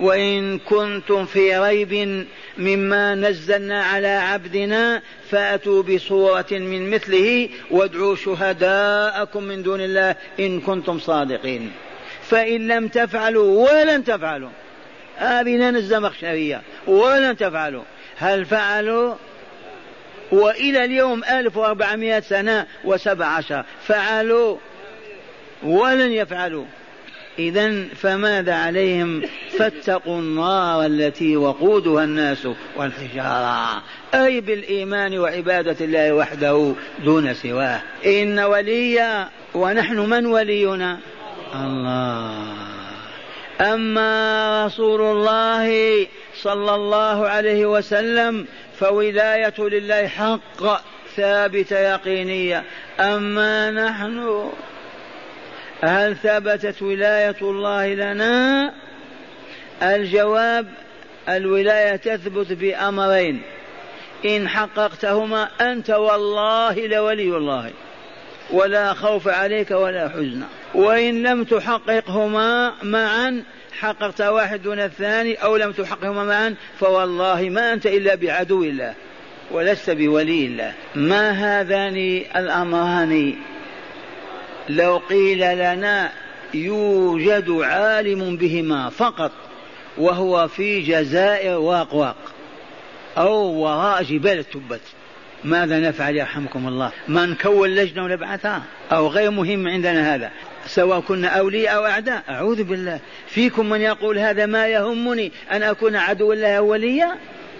وإن 0.00 0.58
كنتم 0.58 1.26
في 1.26 1.58
ريب 1.58 2.26
مما 2.58 3.14
نزلنا 3.14 3.84
على 3.84 4.08
عبدنا 4.08 5.02
فأتوا 5.30 5.82
بصورة 5.82 6.46
من 6.50 6.90
مثله 6.90 7.48
وادعوا 7.70 8.16
شهداءكم 8.16 9.44
من 9.44 9.62
دون 9.62 9.80
الله 9.80 10.16
إن 10.40 10.60
كنتم 10.60 10.98
صادقين. 10.98 11.72
فإن 12.22 12.68
لم 12.68 12.88
تفعلوا 12.88 13.70
ولن 13.70 14.04
تفعلوا. 14.04 14.50
لنا 15.20 15.68
الزمخشرية. 15.68 16.62
ولن 16.86 17.36
تفعلوا. 17.36 17.82
هل 18.16 18.44
فعلوا؟ 18.44 19.14
وإلى 20.32 20.84
اليوم 20.84 21.24
1400 21.24 22.20
سنة 22.20 22.66
وسبع 22.84 23.26
عشر. 23.26 23.64
فعلوا. 23.86 24.56
ولن 25.62 26.12
يفعلوا. 26.12 26.64
إذا 27.38 27.84
فماذا 28.02 28.54
عليهم 28.54 29.22
فاتقوا 29.58 30.18
النار 30.18 30.86
التي 30.86 31.36
وقودها 31.36 32.04
الناس 32.04 32.48
والحجارة. 32.76 33.82
أي 34.14 34.40
بالإيمان 34.40 35.18
وعبادة 35.18 35.76
الله 35.80 36.12
وحده 36.12 36.72
دون 37.04 37.34
سواه. 37.34 37.80
إن 38.06 38.38
ولي 38.38 39.28
ونحن 39.54 39.98
من 39.98 40.26
ولينا؟ 40.26 40.98
الله. 41.54 42.64
أما 43.60 44.66
رسول 44.66 45.00
الله 45.00 46.06
صلى 46.34 46.74
الله 46.74 47.28
عليه 47.28 47.66
وسلم 47.66 48.46
فولاية 48.78 49.54
لله 49.58 50.06
حق 50.06 50.82
ثابتة 51.16 51.78
يقينية 51.78 52.64
أما 53.00 53.70
نحن 53.70 54.50
هل 55.84 56.16
ثبتت 56.16 56.82
ولاية 56.82 57.36
الله 57.42 57.94
لنا؟ 57.94 58.72
الجواب 59.82 60.66
الولاية 61.28 61.96
تثبت 61.96 62.52
بأمرين. 62.52 63.42
إن 64.24 64.48
حققتهما 64.48 65.48
أنت 65.60 65.90
والله 65.90 66.86
لولي 66.86 67.36
الله. 67.36 67.70
ولا 68.50 68.94
خوف 68.94 69.28
عليك 69.28 69.70
ولا 69.70 70.08
حزن. 70.08 70.42
وإن 70.74 71.22
لم 71.22 71.44
تحققهما 71.44 72.72
معا 72.82 73.42
حققت 73.72 74.20
واحد 74.20 74.62
دون 74.62 74.80
الثاني 74.80 75.34
أو 75.34 75.56
لم 75.56 75.72
تحققهما 75.72 76.24
معا 76.24 76.54
فوالله 76.80 77.48
ما 77.50 77.72
أنت 77.72 77.86
إلا 77.86 78.14
بعدو 78.14 78.64
الله. 78.64 78.94
ولست 79.50 79.90
بولي 79.90 80.46
الله. 80.46 80.72
ما 80.94 81.30
هذان 81.30 81.96
الأمران؟ 82.36 83.34
لو 84.68 84.96
قيل 84.96 85.38
لنا 85.38 86.12
يوجد 86.54 87.50
عالم 87.50 88.36
بهما 88.36 88.88
فقط. 88.88 89.32
وهو 89.98 90.48
في 90.48 90.80
جزائر 90.80 91.58
واق 91.58 92.16
أو 93.18 93.32
وراء 93.34 94.02
جبال 94.02 94.38
التبت. 94.38 94.80
ماذا 95.44 95.78
نفعل 95.78 96.16
يرحمكم 96.16 96.68
الله؟ 96.68 96.92
ما 97.08 97.26
نكون 97.26 97.68
لجنة 97.68 98.04
ونبعثها 98.04 98.62
أو 98.92 99.08
غير 99.08 99.30
مهم 99.30 99.68
عندنا 99.68 100.14
هذا. 100.14 100.30
سواء 100.66 101.00
كنا 101.00 101.28
أولياء 101.28 101.76
أو 101.76 101.86
أعداء. 101.86 102.22
أعوذ 102.28 102.64
بالله. 102.64 103.00
فيكم 103.28 103.68
من 103.68 103.80
يقول 103.80 104.18
هذا 104.18 104.46
ما 104.46 104.68
يهمني 104.68 105.32
أن 105.52 105.62
أكون 105.62 105.96
عدو 105.96 106.32
الله 106.32 106.60
وليا 106.60 107.16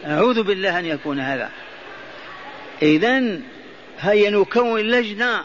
أعوذ 0.07 0.43
بالله 0.43 0.79
أن 0.79 0.85
يكون 0.85 1.21
هذا. 1.21 1.51
إذا 2.83 3.23
هيا 4.01 4.31
نكون 4.31 4.81
لجنة 4.81 5.41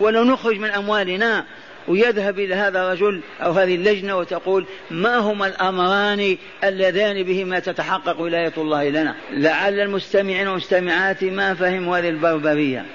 ولو 0.00 0.24
نخرج 0.24 0.58
من 0.58 0.70
أموالنا. 0.70 1.44
ويذهب 1.88 2.38
إلى 2.38 2.54
هذا 2.54 2.82
الرجل 2.82 3.20
أو 3.40 3.52
هذه 3.52 3.74
اللجنة 3.74 4.16
وتقول 4.16 4.66
ما 4.90 5.16
هما 5.16 5.46
الأمران 5.46 6.36
اللذان 6.64 7.22
بهما 7.22 7.58
تتحقق 7.58 8.20
ولاية 8.20 8.52
الله 8.58 8.88
لنا؟ 8.88 9.14
لعل 9.30 9.80
المستمعين 9.80 10.48
والمستمعات 10.48 11.24
ما 11.24 11.54
فهموا 11.54 11.98
هذه 11.98 12.08
البربرية. 12.08 12.86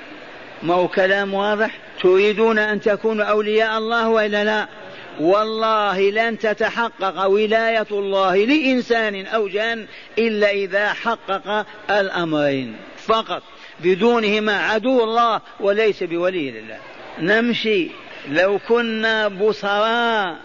ما 0.64 0.74
هو 0.74 0.88
كلام 0.88 1.34
واضح؟ 1.34 1.80
تريدون 2.02 2.60
أن 2.60 2.82
تكونوا 2.82 3.26
أولياء 3.26 3.78
الله 3.78 4.10
وإلا 4.10 4.44
لا؟ 4.44 4.68
والله 5.20 6.10
لن 6.10 6.38
تتحقق 6.38 7.26
ولاية 7.26 7.88
الله 7.92 8.46
لإنسان 8.46 9.26
أو 9.26 9.48
جان 9.48 9.86
إلا 10.18 10.52
إذا 10.52 10.94
حقق 10.94 11.66
الأمرين. 11.90 12.76
فقط. 12.98 13.44
بدونهما 13.80 14.58
عدو 14.58 15.04
الله 15.04 15.42
وليس 15.60 16.04
بولي 16.04 16.52
لله. 16.52 16.78
نمشي. 17.20 18.03
لو 18.30 18.60
كنا 18.68 19.28
بصراء 19.28 20.36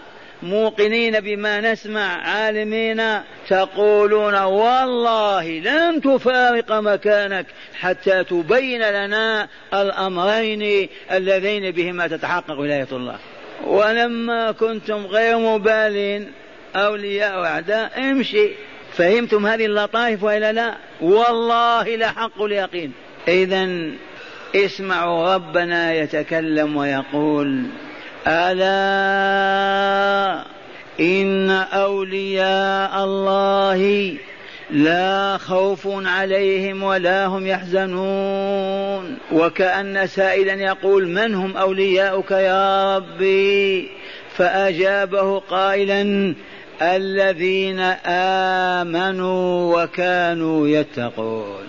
موقنين 0.43 1.19
بما 1.19 1.61
نسمع 1.71 2.27
عالمين 2.29 3.03
تقولون 3.49 4.35
والله 4.35 5.49
لن 5.49 6.01
تفارق 6.01 6.71
مكانك 6.71 7.45
حتى 7.79 8.23
تبين 8.23 8.81
لنا 8.81 9.47
الأمرين 9.73 10.89
اللذين 11.11 11.71
بهما 11.71 12.07
تتحقق 12.07 12.59
ولاية 12.59 12.87
الله. 12.91 13.15
ولما 13.65 14.51
كنتم 14.51 15.05
غير 15.05 15.37
مبالين 15.37 16.31
أولياء 16.75 17.39
وأعداء 17.39 17.99
امشي. 17.99 18.49
فهمتم 18.93 19.45
هذه 19.45 19.65
اللطائف 19.65 20.23
وإلا 20.23 20.51
لا؟ 20.51 20.75
والله 21.01 21.95
لحق 21.95 22.41
اليقين. 22.41 22.93
اذا 23.27 23.91
اسمعوا 24.55 25.33
ربنا 25.35 25.93
يتكلم 25.93 26.77
ويقول 26.77 27.65
ألا 28.27 29.29
إن 30.99 31.49
أولياء 31.51 33.03
الله 33.03 34.13
لا 34.71 35.37
خوف 35.37 35.87
عليهم 35.87 36.83
ولا 36.83 37.25
هم 37.25 37.47
يحزنون. 37.47 39.17
وكأن 39.31 40.07
سائلا 40.07 40.53
يقول 40.53 41.07
من 41.07 41.35
هم 41.35 41.57
أولياؤك 41.57 42.31
يا 42.31 42.97
ربي؟ 42.97 43.89
فأجابه 44.35 45.39
قائلا 45.39 46.35
الذين 46.81 47.79
آمنوا 48.05 49.83
وكانوا 49.83 50.67
يتقون. 50.67 51.68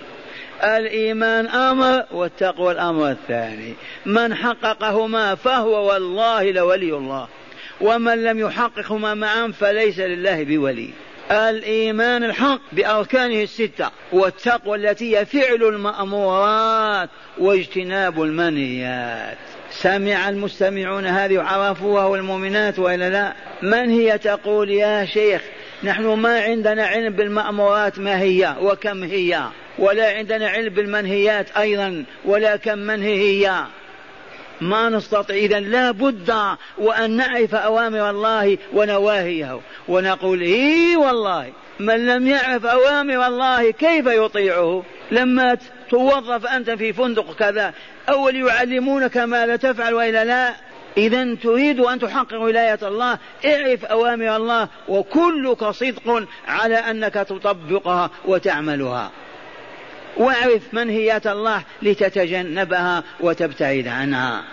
الإيمان 0.63 1.47
أمر 1.47 2.03
والتقوى 2.11 2.71
الأمر 2.71 3.11
الثاني. 3.11 3.73
من 4.05 4.35
حققهما 4.35 5.35
فهو 5.35 5.91
والله 5.91 6.51
لولي 6.51 6.93
الله. 6.97 7.27
ومن 7.81 8.23
لم 8.23 8.39
يحققهما 8.39 9.13
معا 9.13 9.53
فليس 9.59 9.99
لله 9.99 10.43
بولي. 10.43 10.89
الإيمان 11.31 12.23
الحق 12.23 12.61
بأركانه 12.71 13.43
الستة 13.43 13.89
والتقوى 14.11 14.77
التي 14.77 15.17
هي 15.17 15.25
فعل 15.25 15.63
المأمورات 15.63 17.09
واجتناب 17.37 18.21
المنهيات. 18.21 19.37
سمع 19.71 20.29
المستمعون 20.29 21.05
هذه 21.05 21.37
وعرفوها 21.37 22.05
والمؤمنات 22.05 22.79
وإلا 22.79 23.09
لا؟ 23.09 23.33
من 23.61 23.89
هي 23.89 24.17
تقول 24.17 24.69
يا 24.69 25.05
شيخ؟ 25.05 25.41
نحن 25.83 26.03
ما 26.05 26.39
عندنا 26.39 26.85
علم 26.85 27.13
بالمأمورات 27.13 27.99
ما 27.99 28.19
هي 28.19 28.55
وكم 28.61 29.03
هي؟ 29.03 29.43
ولا 29.79 30.17
عندنا 30.17 30.49
علم 30.49 30.73
بالمنهيات 30.73 31.57
أيضا 31.57 32.03
ولا 32.25 32.55
كم 32.55 32.77
منهي 32.77 33.15
هي 33.15 33.65
ما 34.61 34.89
نستطيع 34.89 35.35
إذا 35.35 35.59
لا 35.59 35.91
بد 35.91 36.33
وأن 36.77 37.11
نعرف 37.11 37.55
أوامر 37.55 38.09
الله 38.09 38.57
ونواهيه. 38.73 39.59
ونقول 39.87 40.41
إي 40.41 40.95
والله 40.95 41.51
من 41.79 42.05
لم 42.05 42.27
يعرف 42.27 42.65
أوامر 42.65 43.27
الله 43.27 43.71
كيف 43.71 44.05
يطيعه؟ 44.05 44.83
لما 45.11 45.57
توظف 45.89 46.45
أنت 46.45 46.69
في 46.69 46.93
فندق 46.93 47.35
كذا 47.35 47.73
أول 48.09 48.35
يعلمونك 48.35 49.17
ما 49.17 49.45
لا 49.45 49.55
تفعل 49.55 49.93
وإلا 49.93 50.25
لا. 50.25 50.53
إذا 50.97 51.35
تريد 51.35 51.79
أن 51.79 51.99
تحقق 51.99 52.41
ولاية 52.41 52.79
الله 52.81 53.17
اعرف 53.45 53.85
أوامر 53.85 54.35
الله 54.35 54.67
وكلك 54.87 55.65
صدق 55.65 56.27
على 56.47 56.75
أنك 56.75 57.13
تطبقها 57.13 58.09
وتعملها. 58.25 59.11
واعرف 60.17 60.73
منهيات 60.73 61.27
الله 61.27 61.63
لتتجنبها 61.81 63.03
وتبتعد 63.19 63.87
عنها. 63.87 64.43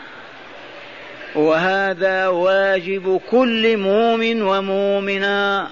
وهذا 1.34 2.28
واجب 2.28 3.20
كل 3.30 3.76
مؤمن 3.76 4.42
ومؤمنة. 4.42 5.68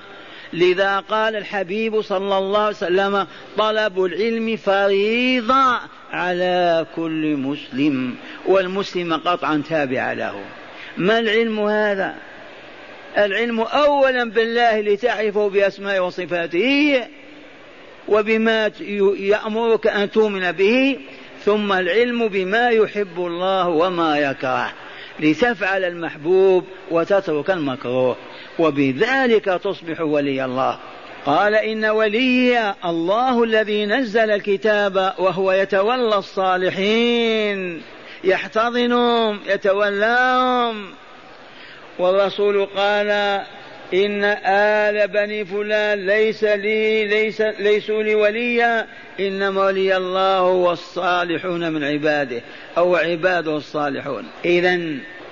لذا 0.53 0.99
قال 1.01 1.37
الحبيب 1.37 2.01
صلى 2.01 2.38
الله 2.38 2.61
عليه 2.61 2.77
وسلم 2.77 3.27
طلب 3.59 4.05
العلم 4.05 4.57
فريضة 4.57 5.81
على 6.12 6.87
كل 6.96 7.37
مسلم 7.37 8.14
والمسلم 8.46 9.14
قطعا 9.14 9.62
تابع 9.68 10.12
له. 10.12 10.40
ما 10.96 11.18
العلم 11.18 11.61
هذا؟ 11.61 12.14
العلم 13.18 13.61
أولا 13.61 14.31
بالله 14.31 14.81
لتعرفه 14.81 15.49
بأسمائه 15.49 16.01
وصفاته 16.01 17.03
وبما 18.09 18.71
يأمرك 19.19 19.87
أن 19.87 20.11
تؤمن 20.11 20.53
به 20.53 20.99
ثم 21.45 21.73
العلم 21.73 22.29
بما 22.29 22.69
يحب 22.69 23.19
الله 23.19 23.69
وما 23.69 24.19
يكره. 24.19 24.73
لتفعل 25.21 25.85
المحبوب 25.85 26.64
وتترك 26.90 27.51
المكروه. 27.51 28.16
وبذلك 28.59 29.45
تصبح 29.45 30.01
ولي 30.01 30.45
الله. 30.45 30.79
قال 31.27 31.55
إن 31.55 31.85
ولي 31.85 32.75
الله 32.85 33.45
الذي 33.45 33.87
نزل 33.87 34.31
الكتاب 34.31 35.14
وهو 35.19 35.53
يتولى 35.53 36.19
الصالحين. 36.19 37.83
يحتضنهم 38.25 39.40
يتولاهم. 39.47 40.87
والرسول 41.99 42.66
قال 42.66 43.40
إن 43.94 44.25
آل 44.44 45.09
بني 45.09 45.44
فلان 45.44 46.07
ليس 46.07 46.44
لي 46.44 47.05
ليس 47.05 47.40
ليسوا 47.40 48.03
لي 48.03 48.14
وليا 48.14 48.87
إنما 49.20 49.66
ولي 49.66 49.96
الله 49.96 50.42
والصالحون 50.42 51.72
من 51.72 51.85
عباده 51.85 52.40
أو 52.79 52.96
عباده 52.96 53.57
الصالحون. 53.57 54.25
إذا 54.44 54.81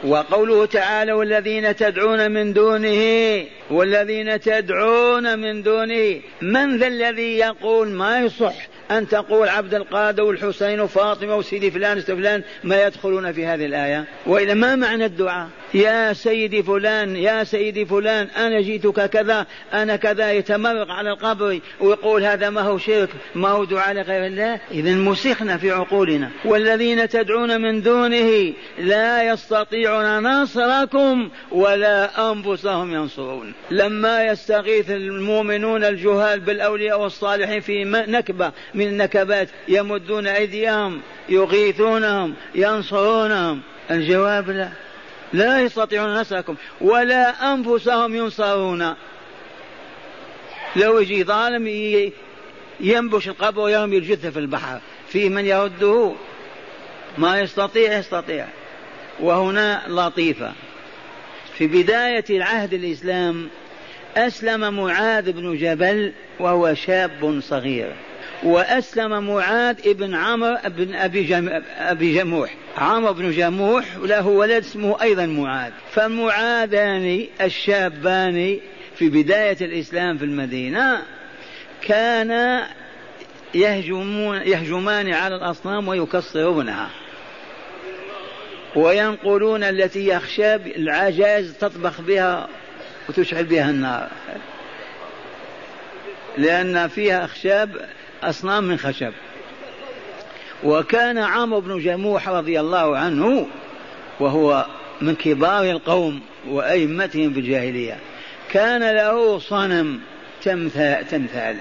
وقوله 0.04 0.66
تعالى 0.66 1.12
والذين 1.12 1.76
تدعون 1.76 2.30
من 2.30 2.52
دونه 2.52 3.44
والذين 3.70 4.40
تدعون 4.40 5.38
من 5.38 5.62
دونه 5.62 6.20
من 6.42 6.78
ذا 6.78 6.86
الذي 6.86 7.38
يقول؟ 7.38 7.88
ما 7.88 8.20
يصح 8.20 8.54
أن 8.90 9.08
تقول 9.08 9.48
عبد 9.48 9.74
القادر 9.74 10.22
والحسين 10.22 10.80
وفاطمة 10.80 11.36
وسيدي 11.36 11.70
فلان 11.70 12.00
فلان 12.00 12.42
ما 12.64 12.82
يدخلون 12.82 13.32
في 13.32 13.46
هذه 13.46 13.66
الآية. 13.66 14.04
وإذا 14.26 14.54
ما 14.54 14.76
معنى 14.76 15.04
الدعاء؟ 15.04 15.48
يا 15.74 16.12
سيدي 16.12 16.62
فلان 16.62 17.16
يا 17.16 17.44
سيدي 17.44 17.86
فلان 17.86 18.26
أنا 18.26 18.60
جئتك 18.60 19.10
كذا 19.10 19.46
أنا 19.72 19.96
كذا 19.96 20.32
يتمرق 20.32 20.90
على 20.90 21.10
القبر 21.10 21.60
ويقول 21.80 22.24
هذا 22.24 22.50
ما 22.50 22.60
هو 22.60 22.78
شرك 22.78 23.08
ما 23.34 23.48
هو 23.48 23.64
دعاء 23.64 23.94
لغير 23.94 24.26
الله؟ 24.26 24.60
إذا 24.70 24.94
مسخنا 24.94 25.56
في 25.56 25.70
عقولنا. 25.70 26.30
والذين 26.44 27.08
تدعون 27.08 27.60
من 27.60 27.82
دونه 27.82 28.52
لا 28.78 29.32
يستطيعون 29.32 30.22
نصركم 30.22 31.28
ولا 31.52 32.30
أنفسهم 32.32 32.94
ينصرون. 32.94 33.54
لما 33.70 34.24
يستغيث 34.24 34.90
المؤمنون 34.90 35.84
الجهال 35.84 36.40
بالأولياء 36.40 37.00
والصالحين 37.00 37.60
في 37.60 37.84
نكبة 37.84 38.52
من 38.74 38.86
النكبات 38.86 39.48
يمدون 39.68 40.26
أيديهم 40.26 41.00
يغيثونهم 41.28 42.34
ينصرونهم. 42.54 43.60
الجواب 43.90 44.50
لا. 44.50 44.68
لا 45.32 45.60
يستطيعون 45.60 46.14
نصركم 46.14 46.54
ولا 46.80 47.54
أنفسهم 47.54 48.16
ينصرون. 48.16 48.94
لو 50.76 50.98
يجي 50.98 51.24
ظالم 51.24 51.66
ينبش 52.80 53.28
القبر 53.28 53.60
ويرمي 53.60 53.98
الجثة 53.98 54.30
في 54.30 54.38
البحر 54.38 54.80
فيه 55.08 55.28
من 55.28 55.44
يرده؟ 55.44 56.12
ما 57.18 57.40
يستطيع 57.40 57.98
يستطيع. 57.98 58.46
وهنا 59.20 59.82
لطيفة. 59.88 60.52
في 61.58 61.66
بداية 61.66 62.24
العهد 62.30 62.74
الإسلام 62.74 63.48
أسلم 64.16 64.84
معاذ 64.84 65.32
بن 65.32 65.56
جبل 65.56 66.12
وهو 66.40 66.74
شاب 66.74 67.40
صغير. 67.42 67.92
وأسلم 68.42 69.26
معاذ 69.26 69.76
ابن 69.86 70.14
عمرو 70.14 70.56
بن 70.64 70.94
أبي, 70.94 71.22
جم... 71.24 71.62
أبي 71.78 72.14
جموح. 72.14 72.54
عمرو 72.78 73.12
بن 73.12 73.30
جموح 73.30 73.84
له 73.96 74.26
ولد 74.26 74.64
اسمه 74.64 75.02
أيضا 75.02 75.26
معاذ. 75.26 75.72
فالمعاذان 75.92 77.26
الشابان 77.40 78.58
في 78.96 79.08
بداية 79.08 79.56
الإسلام 79.60 80.18
في 80.18 80.24
المدينة 80.24 81.02
كانا 81.82 82.66
يهجمون 83.54 84.36
يهجمان 84.36 85.12
على 85.12 85.36
الأصنام 85.36 85.88
ويكسرونها. 85.88 86.90
وينقلون 88.76 89.64
التي 89.64 90.16
أخشاب 90.16 90.66
العجائز 90.66 91.54
تطبخ 91.60 92.00
بها 92.00 92.48
وتشعل 93.08 93.44
بها 93.44 93.70
النار. 93.70 94.08
لأن 96.38 96.88
فيها 96.88 97.24
أخشاب 97.24 97.88
أصنام 98.28 98.64
من 98.64 98.76
خشب. 98.76 99.12
وكان 100.64 101.18
عمرو 101.18 101.60
بن 101.60 101.78
جموح 101.78 102.28
رضي 102.28 102.60
الله 102.60 102.98
عنه 102.98 103.46
وهو 104.20 104.66
من 105.00 105.14
كبار 105.14 105.70
القوم 105.70 106.20
وأئمتهم 106.48 107.32
في 107.32 107.40
الجاهلية 107.40 107.98
كان 108.50 108.96
له 108.96 109.38
صنم 109.38 110.00
تمثال. 110.42 111.56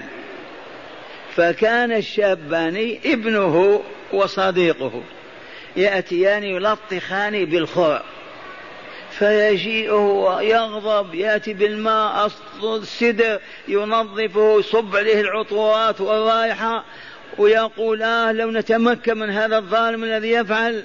فكان 1.36 1.92
الشابان 1.92 2.96
ابنه 3.04 3.82
وصديقه 4.12 5.02
يأتيان 5.76 6.44
يلطخان 6.44 7.44
بالخرع 7.44 8.02
فيجيء 9.18 9.92
ويغضب 9.92 11.14
يأتي 11.14 11.54
بالماء 11.54 12.30
السدر 12.62 13.40
ينظفه 13.68 14.58
يصب 14.58 14.96
عليه 14.96 15.20
العطورات 15.20 16.00
والرائحة 16.00 16.84
ويقول 17.38 18.02
آه 18.02 18.32
لو 18.32 18.50
نتمكن 18.50 19.18
من 19.18 19.30
هذا 19.30 19.58
الظالم 19.58 20.04
الذي 20.04 20.30
يفعل. 20.30 20.82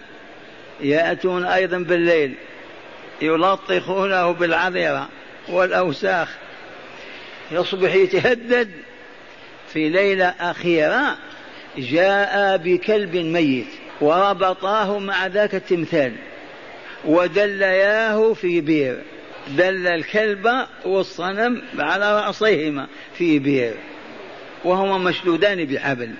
يأتون 0.82 1.46
أيضا 1.46 1.78
بالليل 1.78 2.34
يلطخونه 3.22 4.32
بالعذرة 4.32 5.10
والأوساخ. 5.50 6.30
يصبح 7.52 7.94
يتهدد. 7.94 8.72
في 9.74 9.90
ليلة 9.90 10.26
أخيرة 10.40 11.18
جاء 11.78 12.58
بكلب 12.58 13.16
ميت 13.16 13.68
وربطاه 14.02 15.00
مع 15.00 15.28
ذاك 15.28 15.56
التمثال. 15.56 16.14
ودلياه 17.06 18.34
في 18.34 18.62
بير 18.62 19.04
دل 19.48 19.88
الكلب 19.88 20.66
والصنم 20.86 21.62
على 21.80 22.22
رأسيهما 22.22 22.88
في 23.18 23.40
بير 23.40 23.74
وهما 24.64 24.98
مشدودان 24.98 25.66
بحبل 25.66 26.12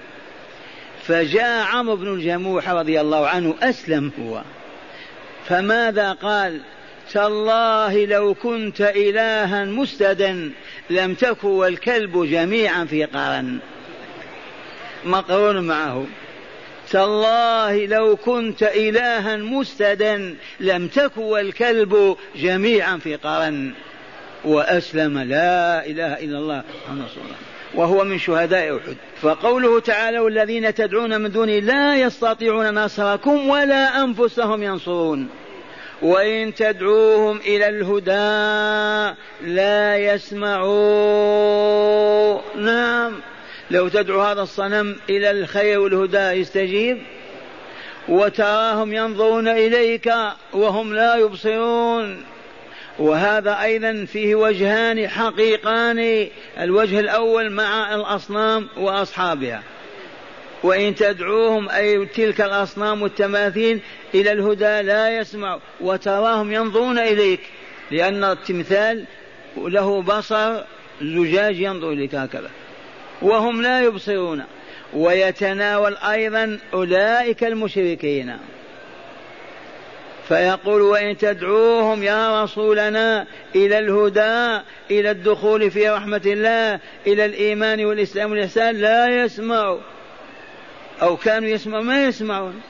فجاء 1.10 1.66
عمرو 1.66 1.96
بن 1.96 2.14
الجموح 2.14 2.70
رضي 2.70 3.02
الله 3.02 3.28
عنه 3.28 3.56
أسلم 3.62 4.12
هو. 4.20 4.42
فماذا 5.46 6.12
قال؟ 6.12 6.62
تالله 7.12 8.06
لو 8.06 8.34
كنت 8.34 8.82
إلها 8.82 9.66
مستدا 9.66 10.52
لم 10.90 11.14
تكن 11.14 11.48
والكلب 11.48 12.26
جميعا 12.26 12.86
في 12.86 13.06
قرن. 13.06 13.60
مقرون 15.06 15.68
معه. 15.68 16.06
تالله 16.92 17.86
لو 17.86 18.16
كنت 18.16 18.64
إلها 18.64 19.36
مستدا 19.36 20.36
لم 20.60 20.88
تكن 20.88 21.22
والكلب 21.22 22.18
جميعا 22.36 22.98
في 22.98 23.16
قرن. 23.16 23.72
وأسلم 24.46 25.20
لا 25.20 25.86
إله 25.86 26.14
إلا 26.14 26.38
الله 26.38 26.64
محمد 26.86 27.06
رسول 27.06 27.24
الله. 27.24 27.36
وهو 27.76 28.04
من 28.04 28.20
شهداء 28.20 28.78
أحد. 28.78 28.96
فقوله 29.22 29.80
تعالى 29.80 30.20
والذين 30.20 30.74
تدعون 30.74 31.22
من 31.22 31.32
دونه 31.32 31.60
لا 31.60 31.98
يستطيعون 31.98 32.74
نصركم 32.74 33.50
ولا 33.50 34.04
أنفسهم 34.04 34.64
ينصرون. 34.64 35.30
وإن 36.02 36.54
تدعوهم 36.54 37.38
إلى 37.38 37.70
الهدى 37.70 39.16
لا 39.54 39.98
يسمعون. 39.98 40.70
نعم. 42.56 43.14
لو 43.72 43.88
تدعو 43.88 44.22
هذا 44.22 44.42
الصنم 44.42 44.96
إلى 45.10 45.32
الخير 45.32 45.80
والهدى 45.80 46.18
يستجيب 46.18 46.98
وتراهم 48.08 48.94
ينظرون 48.94 49.48
إليك 49.48 50.14
وهم 50.54 50.94
لا 50.94 51.16
يبصرون. 51.16 52.24
وهذا 53.00 53.62
أيضا 53.62 54.06
فيه 54.06 54.36
وجهان 54.36 55.08
حقيقان 55.08 56.28
الوجه 56.60 57.00
الأول 57.00 57.52
مع 57.52 57.96
الأصنام 57.96 58.68
وأصحابها. 58.78 59.64
وإن 60.64 60.96
تدعوهم 60.96 61.70
أي 61.70 62.06
تلك 62.06 62.42
الأصنام 62.42 63.02
والتماثيل 63.02 63.80
إلى 64.16 64.32
الهدى 64.32 64.82
لا 64.82 65.18
يسمع 65.18 65.60
وتراهم 65.82 66.54
ينظرون 66.54 67.00
إليك. 67.00 67.42
لأن 67.92 68.24
التمثال 68.24 69.06
له 69.58 70.02
بصر 70.02 70.62
زجاج 71.02 71.60
ينظر 71.60 71.92
إليك 71.92 72.16
هكذا. 72.16 72.50
وهم 73.22 73.62
لا 73.62 73.82
يبصرون. 73.82 74.44
ويتناول 74.94 75.98
أيضا 75.98 76.60
أولئك 76.74 77.44
المشركين. 77.44 78.38
فيقول 80.28 80.82
وإن 80.82 81.18
تدعوهم 81.18 82.04
يا 82.04 82.44
رسولنا 82.44 83.26
إلى 83.56 83.80
الهدى 83.80 84.64
إلى 84.92 85.12
الدخول 85.12 85.72
في 85.72 85.90
رحمة 85.90 86.22
الله 86.26 86.80
إلى 87.08 87.26
الإيمان 87.26 87.86
والإسلام 87.86 88.32
والإحسان 88.32 88.76
لا 88.76 89.24
يسمعوا. 89.24 89.80
أو 91.02 91.18
كانوا 91.18 91.50
يسمعوا 91.50 91.84
ما 91.84 92.04
يسمعون. 92.04 92.62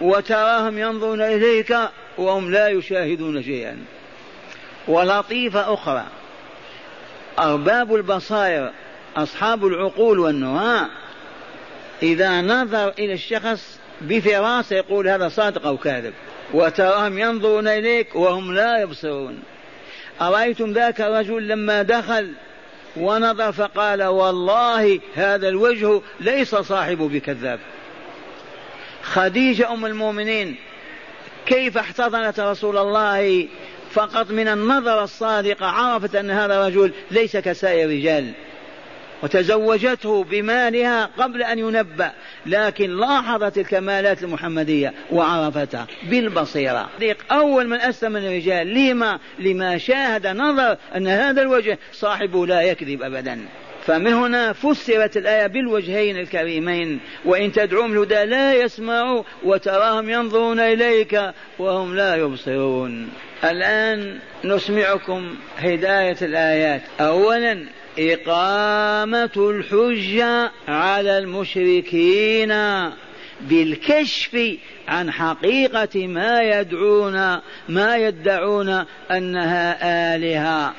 وتراهم 0.00 0.78
ينظرون 0.78 1.20
إليك 1.20 1.76
وهم 2.18 2.52
لا 2.52 2.68
يشاهدون 2.68 3.42
شيئا. 3.42 3.76
ولطيفة 4.88 5.74
أخرى. 5.74 6.04
أرباب 7.38 7.94
البصائر 7.94 8.70
أصحاب 9.16 9.66
العقول 9.66 10.18
والنهى 10.18 10.86
إذا 12.02 12.40
نظر 12.40 12.88
إلى 12.88 13.12
الشخص 13.12 13.78
بفراسة 14.00 14.76
يقول 14.76 15.08
هذا 15.08 15.28
صادق 15.28 15.66
أو 15.66 15.76
كاذب. 15.76 16.12
وتراهم 16.54 17.18
ينظرون 17.18 17.68
إليك 17.68 18.16
وهم 18.16 18.54
لا 18.54 18.80
يبصرون. 18.80 19.42
أرأيتم 20.20 20.72
ذاك 20.72 21.00
الرجل 21.00 21.48
لما 21.48 21.82
دخل 21.82 22.32
ونظر 22.96 23.52
فقال 23.52 24.02
والله 24.02 25.00
هذا 25.14 25.48
الوجه 25.48 26.00
ليس 26.20 26.54
صاحبه 26.54 27.08
بكذاب. 27.08 27.58
خديجة 29.02 29.72
أم 29.72 29.86
المؤمنين 29.86 30.56
كيف 31.46 31.78
احتضنت 31.78 32.40
رسول 32.40 32.76
الله 32.76 33.48
فقط 33.90 34.30
من 34.30 34.48
النظرة 34.48 35.04
الصادقة 35.04 35.66
عرفت 35.66 36.14
أن 36.14 36.30
هذا 36.30 36.54
الرجل 36.54 36.92
ليس 37.10 37.36
كسائر 37.36 37.84
الرجال 37.84 38.32
وتزوجته 39.22 40.24
بمالها 40.24 41.10
قبل 41.18 41.42
أن 41.42 41.58
ينبأ 41.58 42.12
لكن 42.46 42.90
لاحظت 42.90 43.58
الكمالات 43.58 44.22
المحمدية 44.22 44.94
وعرفتها 45.12 45.86
بالبصيرة. 46.10 46.88
أول 47.30 47.68
من 47.68 47.80
أسلم 47.80 48.16
الرجال 48.16 48.74
لما؟ 48.74 49.18
لما 49.38 49.78
شاهد 49.78 50.26
نظر 50.26 50.76
أن 50.96 51.08
هذا 51.08 51.42
الوجه 51.42 51.78
صاحبه 51.92 52.46
لا 52.46 52.60
يكذب 52.62 53.02
أبدا. 53.02 53.40
فمن 53.86 54.12
هنا 54.12 54.52
فسرت 54.52 55.16
الآية 55.16 55.46
بالوجهين 55.46 56.16
الكريمين 56.16 57.00
وإن 57.24 57.52
تدعوهم 57.52 57.92
الهدى 57.92 58.24
لا 58.24 58.54
يسمعوا 58.54 59.22
وتراهم 59.44 60.10
ينظرون 60.10 60.60
إليك 60.60 61.20
وهم 61.58 61.96
لا 61.96 62.14
يبصرون. 62.14 63.08
الآن 63.44 64.18
نسمعكم 64.44 65.36
هداية 65.58 66.16
الآيات. 66.22 66.82
أولا 67.00 67.66
إقامة 67.98 69.30
الحجة 69.36 70.52
على 70.68 71.18
المشركين 71.18 72.54
بالكشف 73.40 74.56
عن 74.88 75.10
حقيقة 75.10 76.06
ما 76.06 76.42
يدعون 76.42 77.40
ما 77.68 77.96
يدعون 77.96 78.84
أنها 79.10 80.14
آلهة. 80.16 80.74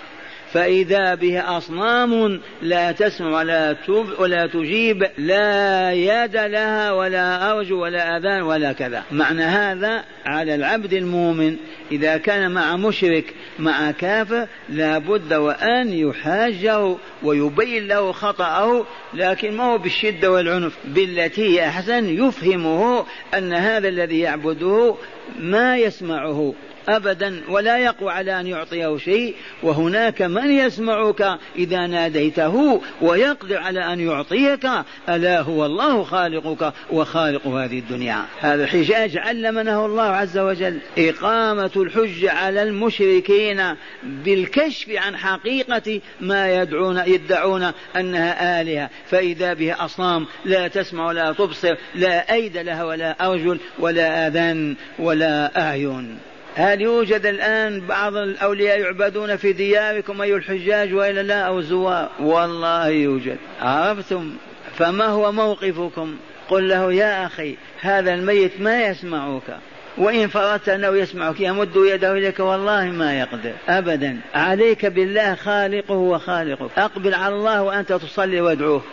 فإذا 0.53 1.15
به 1.15 1.57
أصنام 1.57 2.41
لا 2.61 2.91
تسمع 2.91 3.37
ولا 3.37 3.75
ولا 4.19 4.47
تجيب 4.47 5.07
لا 5.17 5.91
يد 5.93 6.35
لها 6.35 6.91
ولا 6.91 7.51
أرجو 7.51 7.83
ولا 7.83 8.17
أذان 8.17 8.41
ولا 8.41 8.73
كذا. 8.73 9.03
معنى 9.11 9.43
هذا 9.43 10.03
على 10.25 10.55
العبد 10.55 10.93
المؤمن 10.93 11.55
إذا 11.91 12.17
كان 12.17 12.51
مع 12.51 12.75
مشرك 12.77 13.33
مع 13.59 13.91
كافر 13.91 14.47
لا 14.69 14.97
بد 14.97 15.33
وأن 15.33 15.93
يحاجه 15.93 16.95
ويبين 17.23 17.87
له 17.87 18.11
خطأه 18.11 18.85
لكن 19.13 19.51
ما 19.51 19.63
هو 19.63 19.77
بالشدة 19.77 20.31
والعنف. 20.31 20.77
بالتي 20.85 21.41
هي 21.41 21.67
أحسن 21.67 22.05
يفهمه 22.09 23.05
أن 23.33 23.53
هذا 23.53 23.87
الذي 23.87 24.19
يعبده 24.19 24.95
ما 25.39 25.77
يسمعه. 25.77 26.53
أبدا 26.87 27.41
ولا 27.49 27.77
يقوى 27.77 28.11
على 28.11 28.39
أن 28.39 28.47
يعطيه 28.47 28.97
شيء. 28.97 29.35
وهناك 29.63 30.21
من 30.21 30.51
يسمعك 30.51 31.37
إذا 31.55 31.87
ناديته 31.87 32.81
ويقدر 33.01 33.57
على 33.57 33.93
أن 33.93 33.99
يعطيك. 33.99 34.69
ألا 35.09 35.41
هو 35.41 35.65
الله 35.65 36.03
خالقك 36.03 36.73
وخالق 36.91 37.47
هذه 37.47 37.79
الدنيا. 37.79 38.25
هذا 38.39 38.63
الحجاج 38.63 39.17
علمنه 39.17 39.85
الله 39.85 40.03
عز 40.03 40.37
وجل. 40.37 40.79
إقامة 40.97 41.71
الحج 41.75 42.25
على 42.25 42.63
المشركين 42.63 43.75
بالكشف 44.03 44.89
عن 44.89 45.17
حقيقة 45.17 46.01
ما 46.21 46.61
يدعون 46.61 47.01
يدعون 47.07 47.71
أنها 47.95 48.61
آلهة. 48.61 48.89
فإذا 49.09 49.53
بها 49.53 49.85
أصنام 49.85 50.25
لا 50.45 50.67
تسمع 50.67 51.07
ولا 51.07 51.33
تبصر 51.33 51.75
لا 51.95 52.33
أيد 52.33 52.57
لها 52.57 52.83
ولا 52.83 53.27
أرجل 53.27 53.59
ولا 53.79 54.27
آذان 54.27 54.75
ولا 54.99 55.61
أعين. 55.61 56.17
هل 56.57 56.81
يوجد 56.81 57.25
الآن 57.25 57.81
بعض 57.87 58.15
الأولياء 58.15 58.79
يعبدون 58.79 59.35
في 59.35 59.53
دياركم 59.53 60.21
أيها 60.21 60.37
الحجاج 60.37 60.93
وإلا 60.93 61.23
لا 61.23 61.41
أو 61.41 61.59
الزوار 61.59 62.09
والله 62.19 62.87
يوجد. 62.87 63.37
عرفتم؟ 63.61 64.33
فما 64.77 65.05
هو 65.05 65.31
موقفكم؟ 65.31 66.15
قل 66.49 66.69
له 66.69 66.93
يا 66.93 67.25
أخي 67.25 67.55
هذا 67.81 68.13
الميت 68.13 68.61
ما 68.61 68.83
يسمعك. 68.83 69.57
وإن 69.97 70.27
فرضت 70.27 70.69
أنه 70.69 70.87
يسمعك 70.87 71.39
يمد 71.39 71.75
يده 71.75 72.11
إليك 72.11 72.39
والله 72.39 72.85
ما 72.85 73.19
يقدر. 73.19 73.53
أبدا. 73.69 74.17
عليك 74.33 74.85
بالله 74.85 75.35
خالقه 75.35 75.95
وخالقك. 75.95 76.69
أقبل 76.77 77.13
على 77.13 77.35
الله 77.35 77.63
وأنت 77.63 77.93
تصلي 77.93 78.41
وادعوه. 78.41 78.83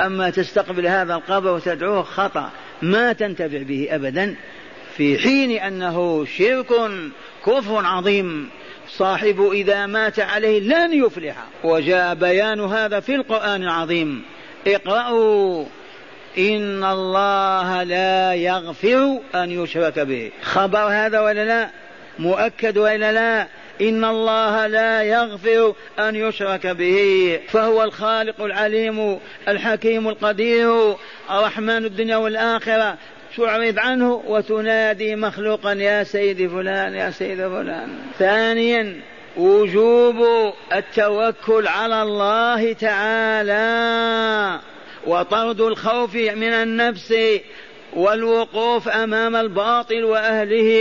أما 0.00 0.30
تستقبل 0.30 0.86
هذا 0.86 1.14
القبر 1.14 1.50
وتدعوه 1.50 2.02
خطأ. 2.02 2.50
ما 2.82 3.12
تنتفع 3.12 3.62
به 3.62 3.88
أبدا. 3.90 4.34
في 4.96 5.18
حين 5.18 5.50
أنه 5.50 6.26
شرك 6.38 6.90
كفر 7.46 7.86
عظيم. 7.86 8.50
صاحب 8.88 9.50
إذا 9.52 9.86
مات 9.86 10.20
عليه 10.20 10.60
لن 10.60 11.04
يفلح. 11.04 11.36
وجاء 11.64 12.14
بيان 12.14 12.60
هذا 12.60 13.00
في 13.00 13.14
القرآن 13.14 13.62
العظيم. 13.62 14.22
اقرأوا. 14.66 15.64
إن 16.38 16.84
الله 16.84 17.82
لا 17.82 18.34
يغفر 18.34 19.20
أن 19.34 19.50
يشرك 19.50 19.98
به. 19.98 20.30
خبر 20.42 20.78
هذا 20.78 21.20
ولا 21.20 21.44
لا؟ 21.44 21.70
مؤكد 22.18 22.78
ولا 22.78 23.12
لا؟ 23.12 23.48
إن 23.80 24.04
الله 24.04 24.66
لا 24.66 25.02
يغفر 25.02 25.74
أن 25.98 26.16
يشرك 26.16 26.66
به. 26.66 27.40
فهو 27.48 27.82
الخالق 27.82 28.42
العليم 28.42 29.18
الحكيم 29.48 30.08
القدير 30.08 30.96
الرحمن 31.30 31.84
الدنيا 31.84 32.16
والآخرة. 32.16 32.98
تعرض 33.36 33.78
عنه 33.78 34.22
وتنادي 34.26 35.16
مخلوقا 35.16 35.72
يا 35.72 36.04
سيدي 36.04 36.48
فلان 36.48 36.94
يا 36.94 37.10
سيد 37.10 37.38
فلان. 37.38 37.88
ثانيا 38.18 39.00
وجوب 39.36 40.16
التوكل 40.72 41.68
على 41.68 42.02
الله 42.02 42.72
تعالى 42.72 44.60
وطرد 45.06 45.60
الخوف 45.60 46.14
من 46.14 46.52
النفس 46.52 47.14
والوقوف 47.96 48.88
أمام 48.88 49.36
الباطل 49.36 50.04
وأهله 50.04 50.72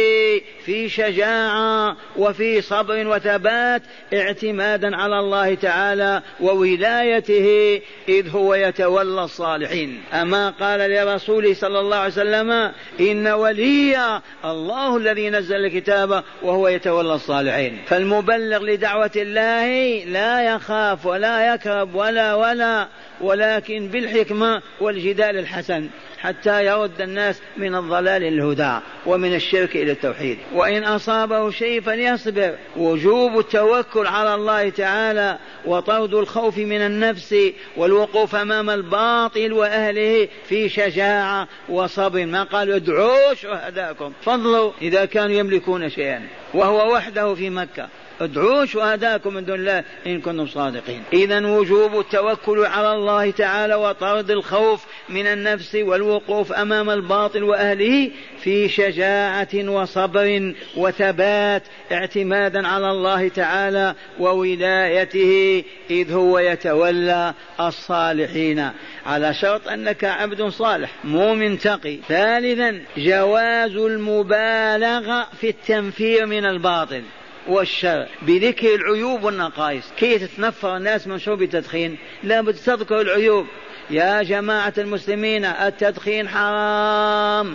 في 0.66 0.90
شجاعة 0.90 1.98
وفي 2.18 2.62
صبر 2.62 3.08
وثبات 3.08 3.82
اعتمادا 4.14 4.96
على 4.96 5.20
الله 5.20 5.54
تعالى 5.54 6.22
وولايته 6.42 7.82
إذ 8.10 8.30
هو 8.30 8.56
يتولى 8.56 9.24
الصالحين. 9.24 10.02
أما 10.14 10.50
قال 10.50 10.80
لرسوله 10.80 11.54
صلى 11.54 11.80
الله 11.80 11.98
عليه 11.98 12.14
وسلم 12.14 12.72
إن 13.00 13.28
ولي 13.28 14.22
الله 14.46 14.98
الذي 14.98 15.30
نزل 15.30 15.56
الكتاب 15.56 16.24
وهو 16.42 16.68
يتولى 16.68 17.14
الصالحين. 17.14 17.82
فالمبلغ 17.88 18.64
لدعوة 18.64 19.12
الله 19.16 20.04
لا 20.06 20.56
يخاف 20.56 21.06
ولا 21.06 21.54
يكرب 21.54 21.96
ولا 21.96 22.36
ولا 22.36 22.88
ولكن 23.22 23.88
بالحكمة 23.88 24.62
والجدال 24.82 25.38
الحسن. 25.38 25.90
حتى 26.24 26.66
يرد 26.66 27.02
الناس 27.02 27.42
من 27.58 27.76
الضلال 27.76 28.24
الهدى 28.24 28.80
ومن 29.06 29.36
الشرك 29.36 29.76
إلى 29.76 29.92
التوحيد. 29.92 30.38
وإن 30.54 30.84
أصابه 30.84 31.52
شيء 31.52 31.82
فليصبر. 31.82 32.56
وجوب 32.78 33.40
التوكل 33.40 34.08
على 34.08 34.36
الله 34.36 34.70
تعالى 34.70 35.38
وطرد 35.66 36.14
الخوف 36.14 36.58
من 36.58 36.82
النفس 36.82 37.36
والوقوف 37.78 38.36
أمام 38.36 38.70
الباطل 38.70 39.54
وأهله 39.54 40.28
في 40.50 40.70
شجاعة 40.70 41.48
وصبر. 41.70 42.26
ما 42.26 42.44
قالوا 42.44 42.76
ادعوا 42.76 43.34
شهداءكم. 43.34 44.14
فضلوا 44.22 44.72
إذا 44.82 45.06
كانوا 45.06 45.36
يملكون 45.36 45.90
شيئا. 45.90 46.22
وهو 46.54 46.94
وحده 46.94 47.36
في 47.36 47.50
مكة. 47.50 47.88
ادعوا 48.22 48.66
شهداءكم 48.66 49.34
من 49.34 49.46
دون 49.46 49.56
الله 49.56 49.84
إن 50.08 50.22
كنتم 50.22 50.48
صادقين. 50.48 51.04
إذا 51.14 51.48
وجوب 51.48 52.00
التوكل 52.00 52.66
على 52.66 52.94
الله 52.94 53.32
تعالى 53.32 53.76
وطرد 53.76 54.32
الخوف 54.32 54.86
من 55.10 55.28
النفس 55.28 55.76
والوقوف 55.76 56.54
أمام 56.54 56.90
الباطل 56.90 57.44
وأهله 57.44 58.12
في 58.40 58.70
شجاعة 58.70 59.48
وصبر 59.54 60.54
وثبات 60.78 61.64
اعتمادا 61.92 62.68
على 62.68 62.92
الله 62.92 63.28
تعالى 63.28 63.96
وولايته 64.20 65.64
إذ 65.90 66.14
هو 66.14 66.40
يتولى 66.40 67.34
الصالحين. 67.60 68.70
على 69.06 69.34
شرط 69.34 69.68
أنك 69.68 70.04
عبد 70.04 70.44
صالح 70.44 70.92
مؤمن 71.04 71.60
تقي. 71.60 71.98
ثالثا 72.08 72.82
جواز 72.98 73.76
المبالغة 73.76 75.28
في 75.42 75.50
التنفير 75.50 76.26
من 76.26 76.46
الباطل. 76.46 77.04
والشر 77.48 78.08
بذكر 78.22 78.76
العيوب 78.76 79.24
والنقائص 79.24 79.92
كيف 79.98 80.24
تتنفر 80.24 80.78
الناس 80.78 81.08
من 81.08 81.20
شرب 81.20 81.42
التدخين؟ 81.42 81.98
لابد 82.24 82.54
تذكر 82.54 83.02
العيوب. 83.02 83.48
يا 83.90 84.24
جماعة 84.24 84.74
المسلمين 84.78 85.46
التدخين 85.46 86.30
حرام. 86.30 87.54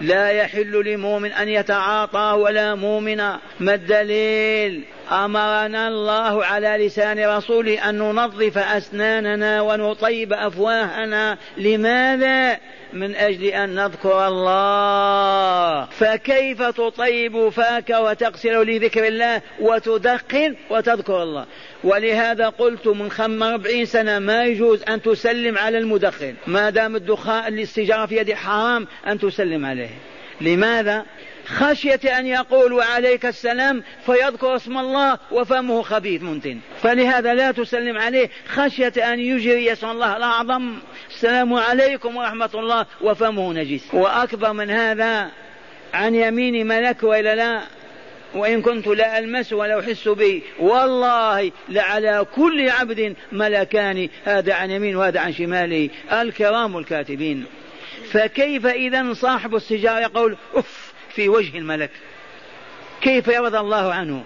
لا 0.00 0.30
يحل 0.30 0.84
لمؤمن 0.84 1.32
أن 1.32 1.48
يتعاطى 1.48 2.36
ولا 2.38 2.74
مؤمنا 2.74 3.40
ما 3.60 3.74
الدليل؟ 3.74 4.84
أمرنا 5.12 5.88
الله 5.88 6.44
على 6.44 6.86
لسان 6.86 7.24
رسوله 7.36 7.90
أن 7.90 7.98
ننظف 7.98 8.58
أسناننا 8.58 9.60
ونطيب 9.60 10.32
أفواهنا. 10.32 11.38
لماذا؟ 11.56 12.58
من 12.92 13.14
أجل 13.14 13.44
أن 13.44 13.74
نذكر 13.74 14.28
الله. 14.28 15.84
فكيف 15.84 16.62
تطيب 16.62 17.48
فاك 17.48 17.90
وتغسل 17.90 18.66
لذكر 18.66 19.06
الله 19.06 19.42
وتدخن 19.60 20.56
وتذكر 20.70 21.22
الله؟ 21.22 21.46
ولهذا 21.84 22.48
قلت 22.48 22.86
من 22.86 23.10
خم 23.10 23.42
أربعين 23.42 23.84
سنة 23.84 24.18
ما 24.18 24.44
يجوز 24.44 24.82
أن 24.88 25.02
تسلم 25.02 25.58
على 25.58 25.78
المدخن. 25.78 26.34
ما 26.46 26.70
دام 26.70 26.96
الدخان 26.96 27.58
السيجارة 27.58 28.06
في 28.06 28.16
يده 28.16 28.36
حرام 28.36 28.86
أن 29.06 29.18
تسلم 29.18 29.66
عليه. 29.66 29.90
لماذا؟ 30.40 31.04
خشية 31.52 32.18
أن 32.18 32.26
يقول 32.26 32.72
وعليك 32.72 33.26
السلام 33.26 33.82
فيذكر 34.06 34.56
اسم 34.56 34.78
الله 34.78 35.18
وفمه 35.30 35.82
خبيث 35.82 36.22
منتن. 36.22 36.58
فلهذا 36.82 37.34
لا 37.34 37.50
تسلم 37.50 37.98
عليه. 37.98 38.30
خشية 38.48 39.12
أن 39.12 39.20
يجري 39.20 39.72
اسم 39.72 39.90
الله 39.90 40.16
الأعظم. 40.16 40.74
السلام 41.10 41.54
عليكم 41.54 42.16
ورحمة 42.16 42.50
الله 42.54 42.86
وفمه 43.00 43.52
نجس. 43.52 43.94
وأكبر 43.94 44.52
من 44.52 44.70
هذا 44.70 45.30
عن 45.94 46.14
يمين 46.14 46.66
ملك 46.66 47.02
وإلا 47.02 47.34
لا. 47.34 47.60
وإن 48.34 48.62
كنت 48.62 48.86
لا 48.86 49.18
ألمس 49.18 49.52
ولا 49.52 49.80
أحس 49.80 50.08
به 50.08 50.42
والله 50.58 51.52
لعلى 51.68 52.26
كل 52.34 52.70
عبد 52.70 53.16
ملكان. 53.32 54.08
هذا 54.24 54.54
عن 54.54 54.70
يمين 54.70 54.96
وهذا 54.96 55.20
عن 55.20 55.32
شماله 55.32 55.90
الكرام 56.12 56.78
الكاتبين. 56.78 57.44
فكيف 58.10 58.66
إذا 58.66 59.12
صاحب 59.14 59.54
السجارة 59.54 60.00
يقول 60.00 60.36
أف 60.54 60.91
في 61.14 61.28
وجه 61.28 61.58
الملك. 61.58 61.90
كيف 63.00 63.28
يرضى 63.28 63.58
الله 63.58 63.94
عنه؟ 63.94 64.24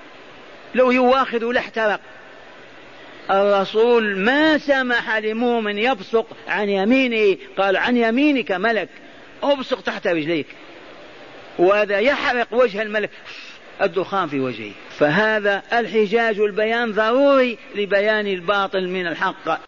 لو 0.74 0.90
يواخذ 0.90 1.52
لاحترق 1.52 2.00
الرسول 3.30 4.18
ما 4.18 4.58
سمح 4.58 5.16
لمؤمن 5.16 5.78
يبصق 5.78 6.26
عن 6.48 6.68
يمينه 6.68 7.38
قال 7.58 7.76
عن 7.76 7.96
يمينك 7.96 8.52
ملك. 8.52 8.88
أبصق 9.42 9.80
تحت 9.80 10.06
رجليك. 10.06 10.46
وهذا 11.58 11.98
يحرق 11.98 12.48
وجه 12.52 12.82
الملك. 12.82 13.10
الدخان 13.82 14.28
في 14.28 14.40
وجهه. 14.40 14.72
فهذا 14.98 15.62
الحجاج 15.72 16.38
البيان 16.38 16.92
ضروري 16.92 17.58
لبيان 17.74 18.26
الباطل 18.26 18.88
من 18.88 19.06
الحق. 19.06 19.60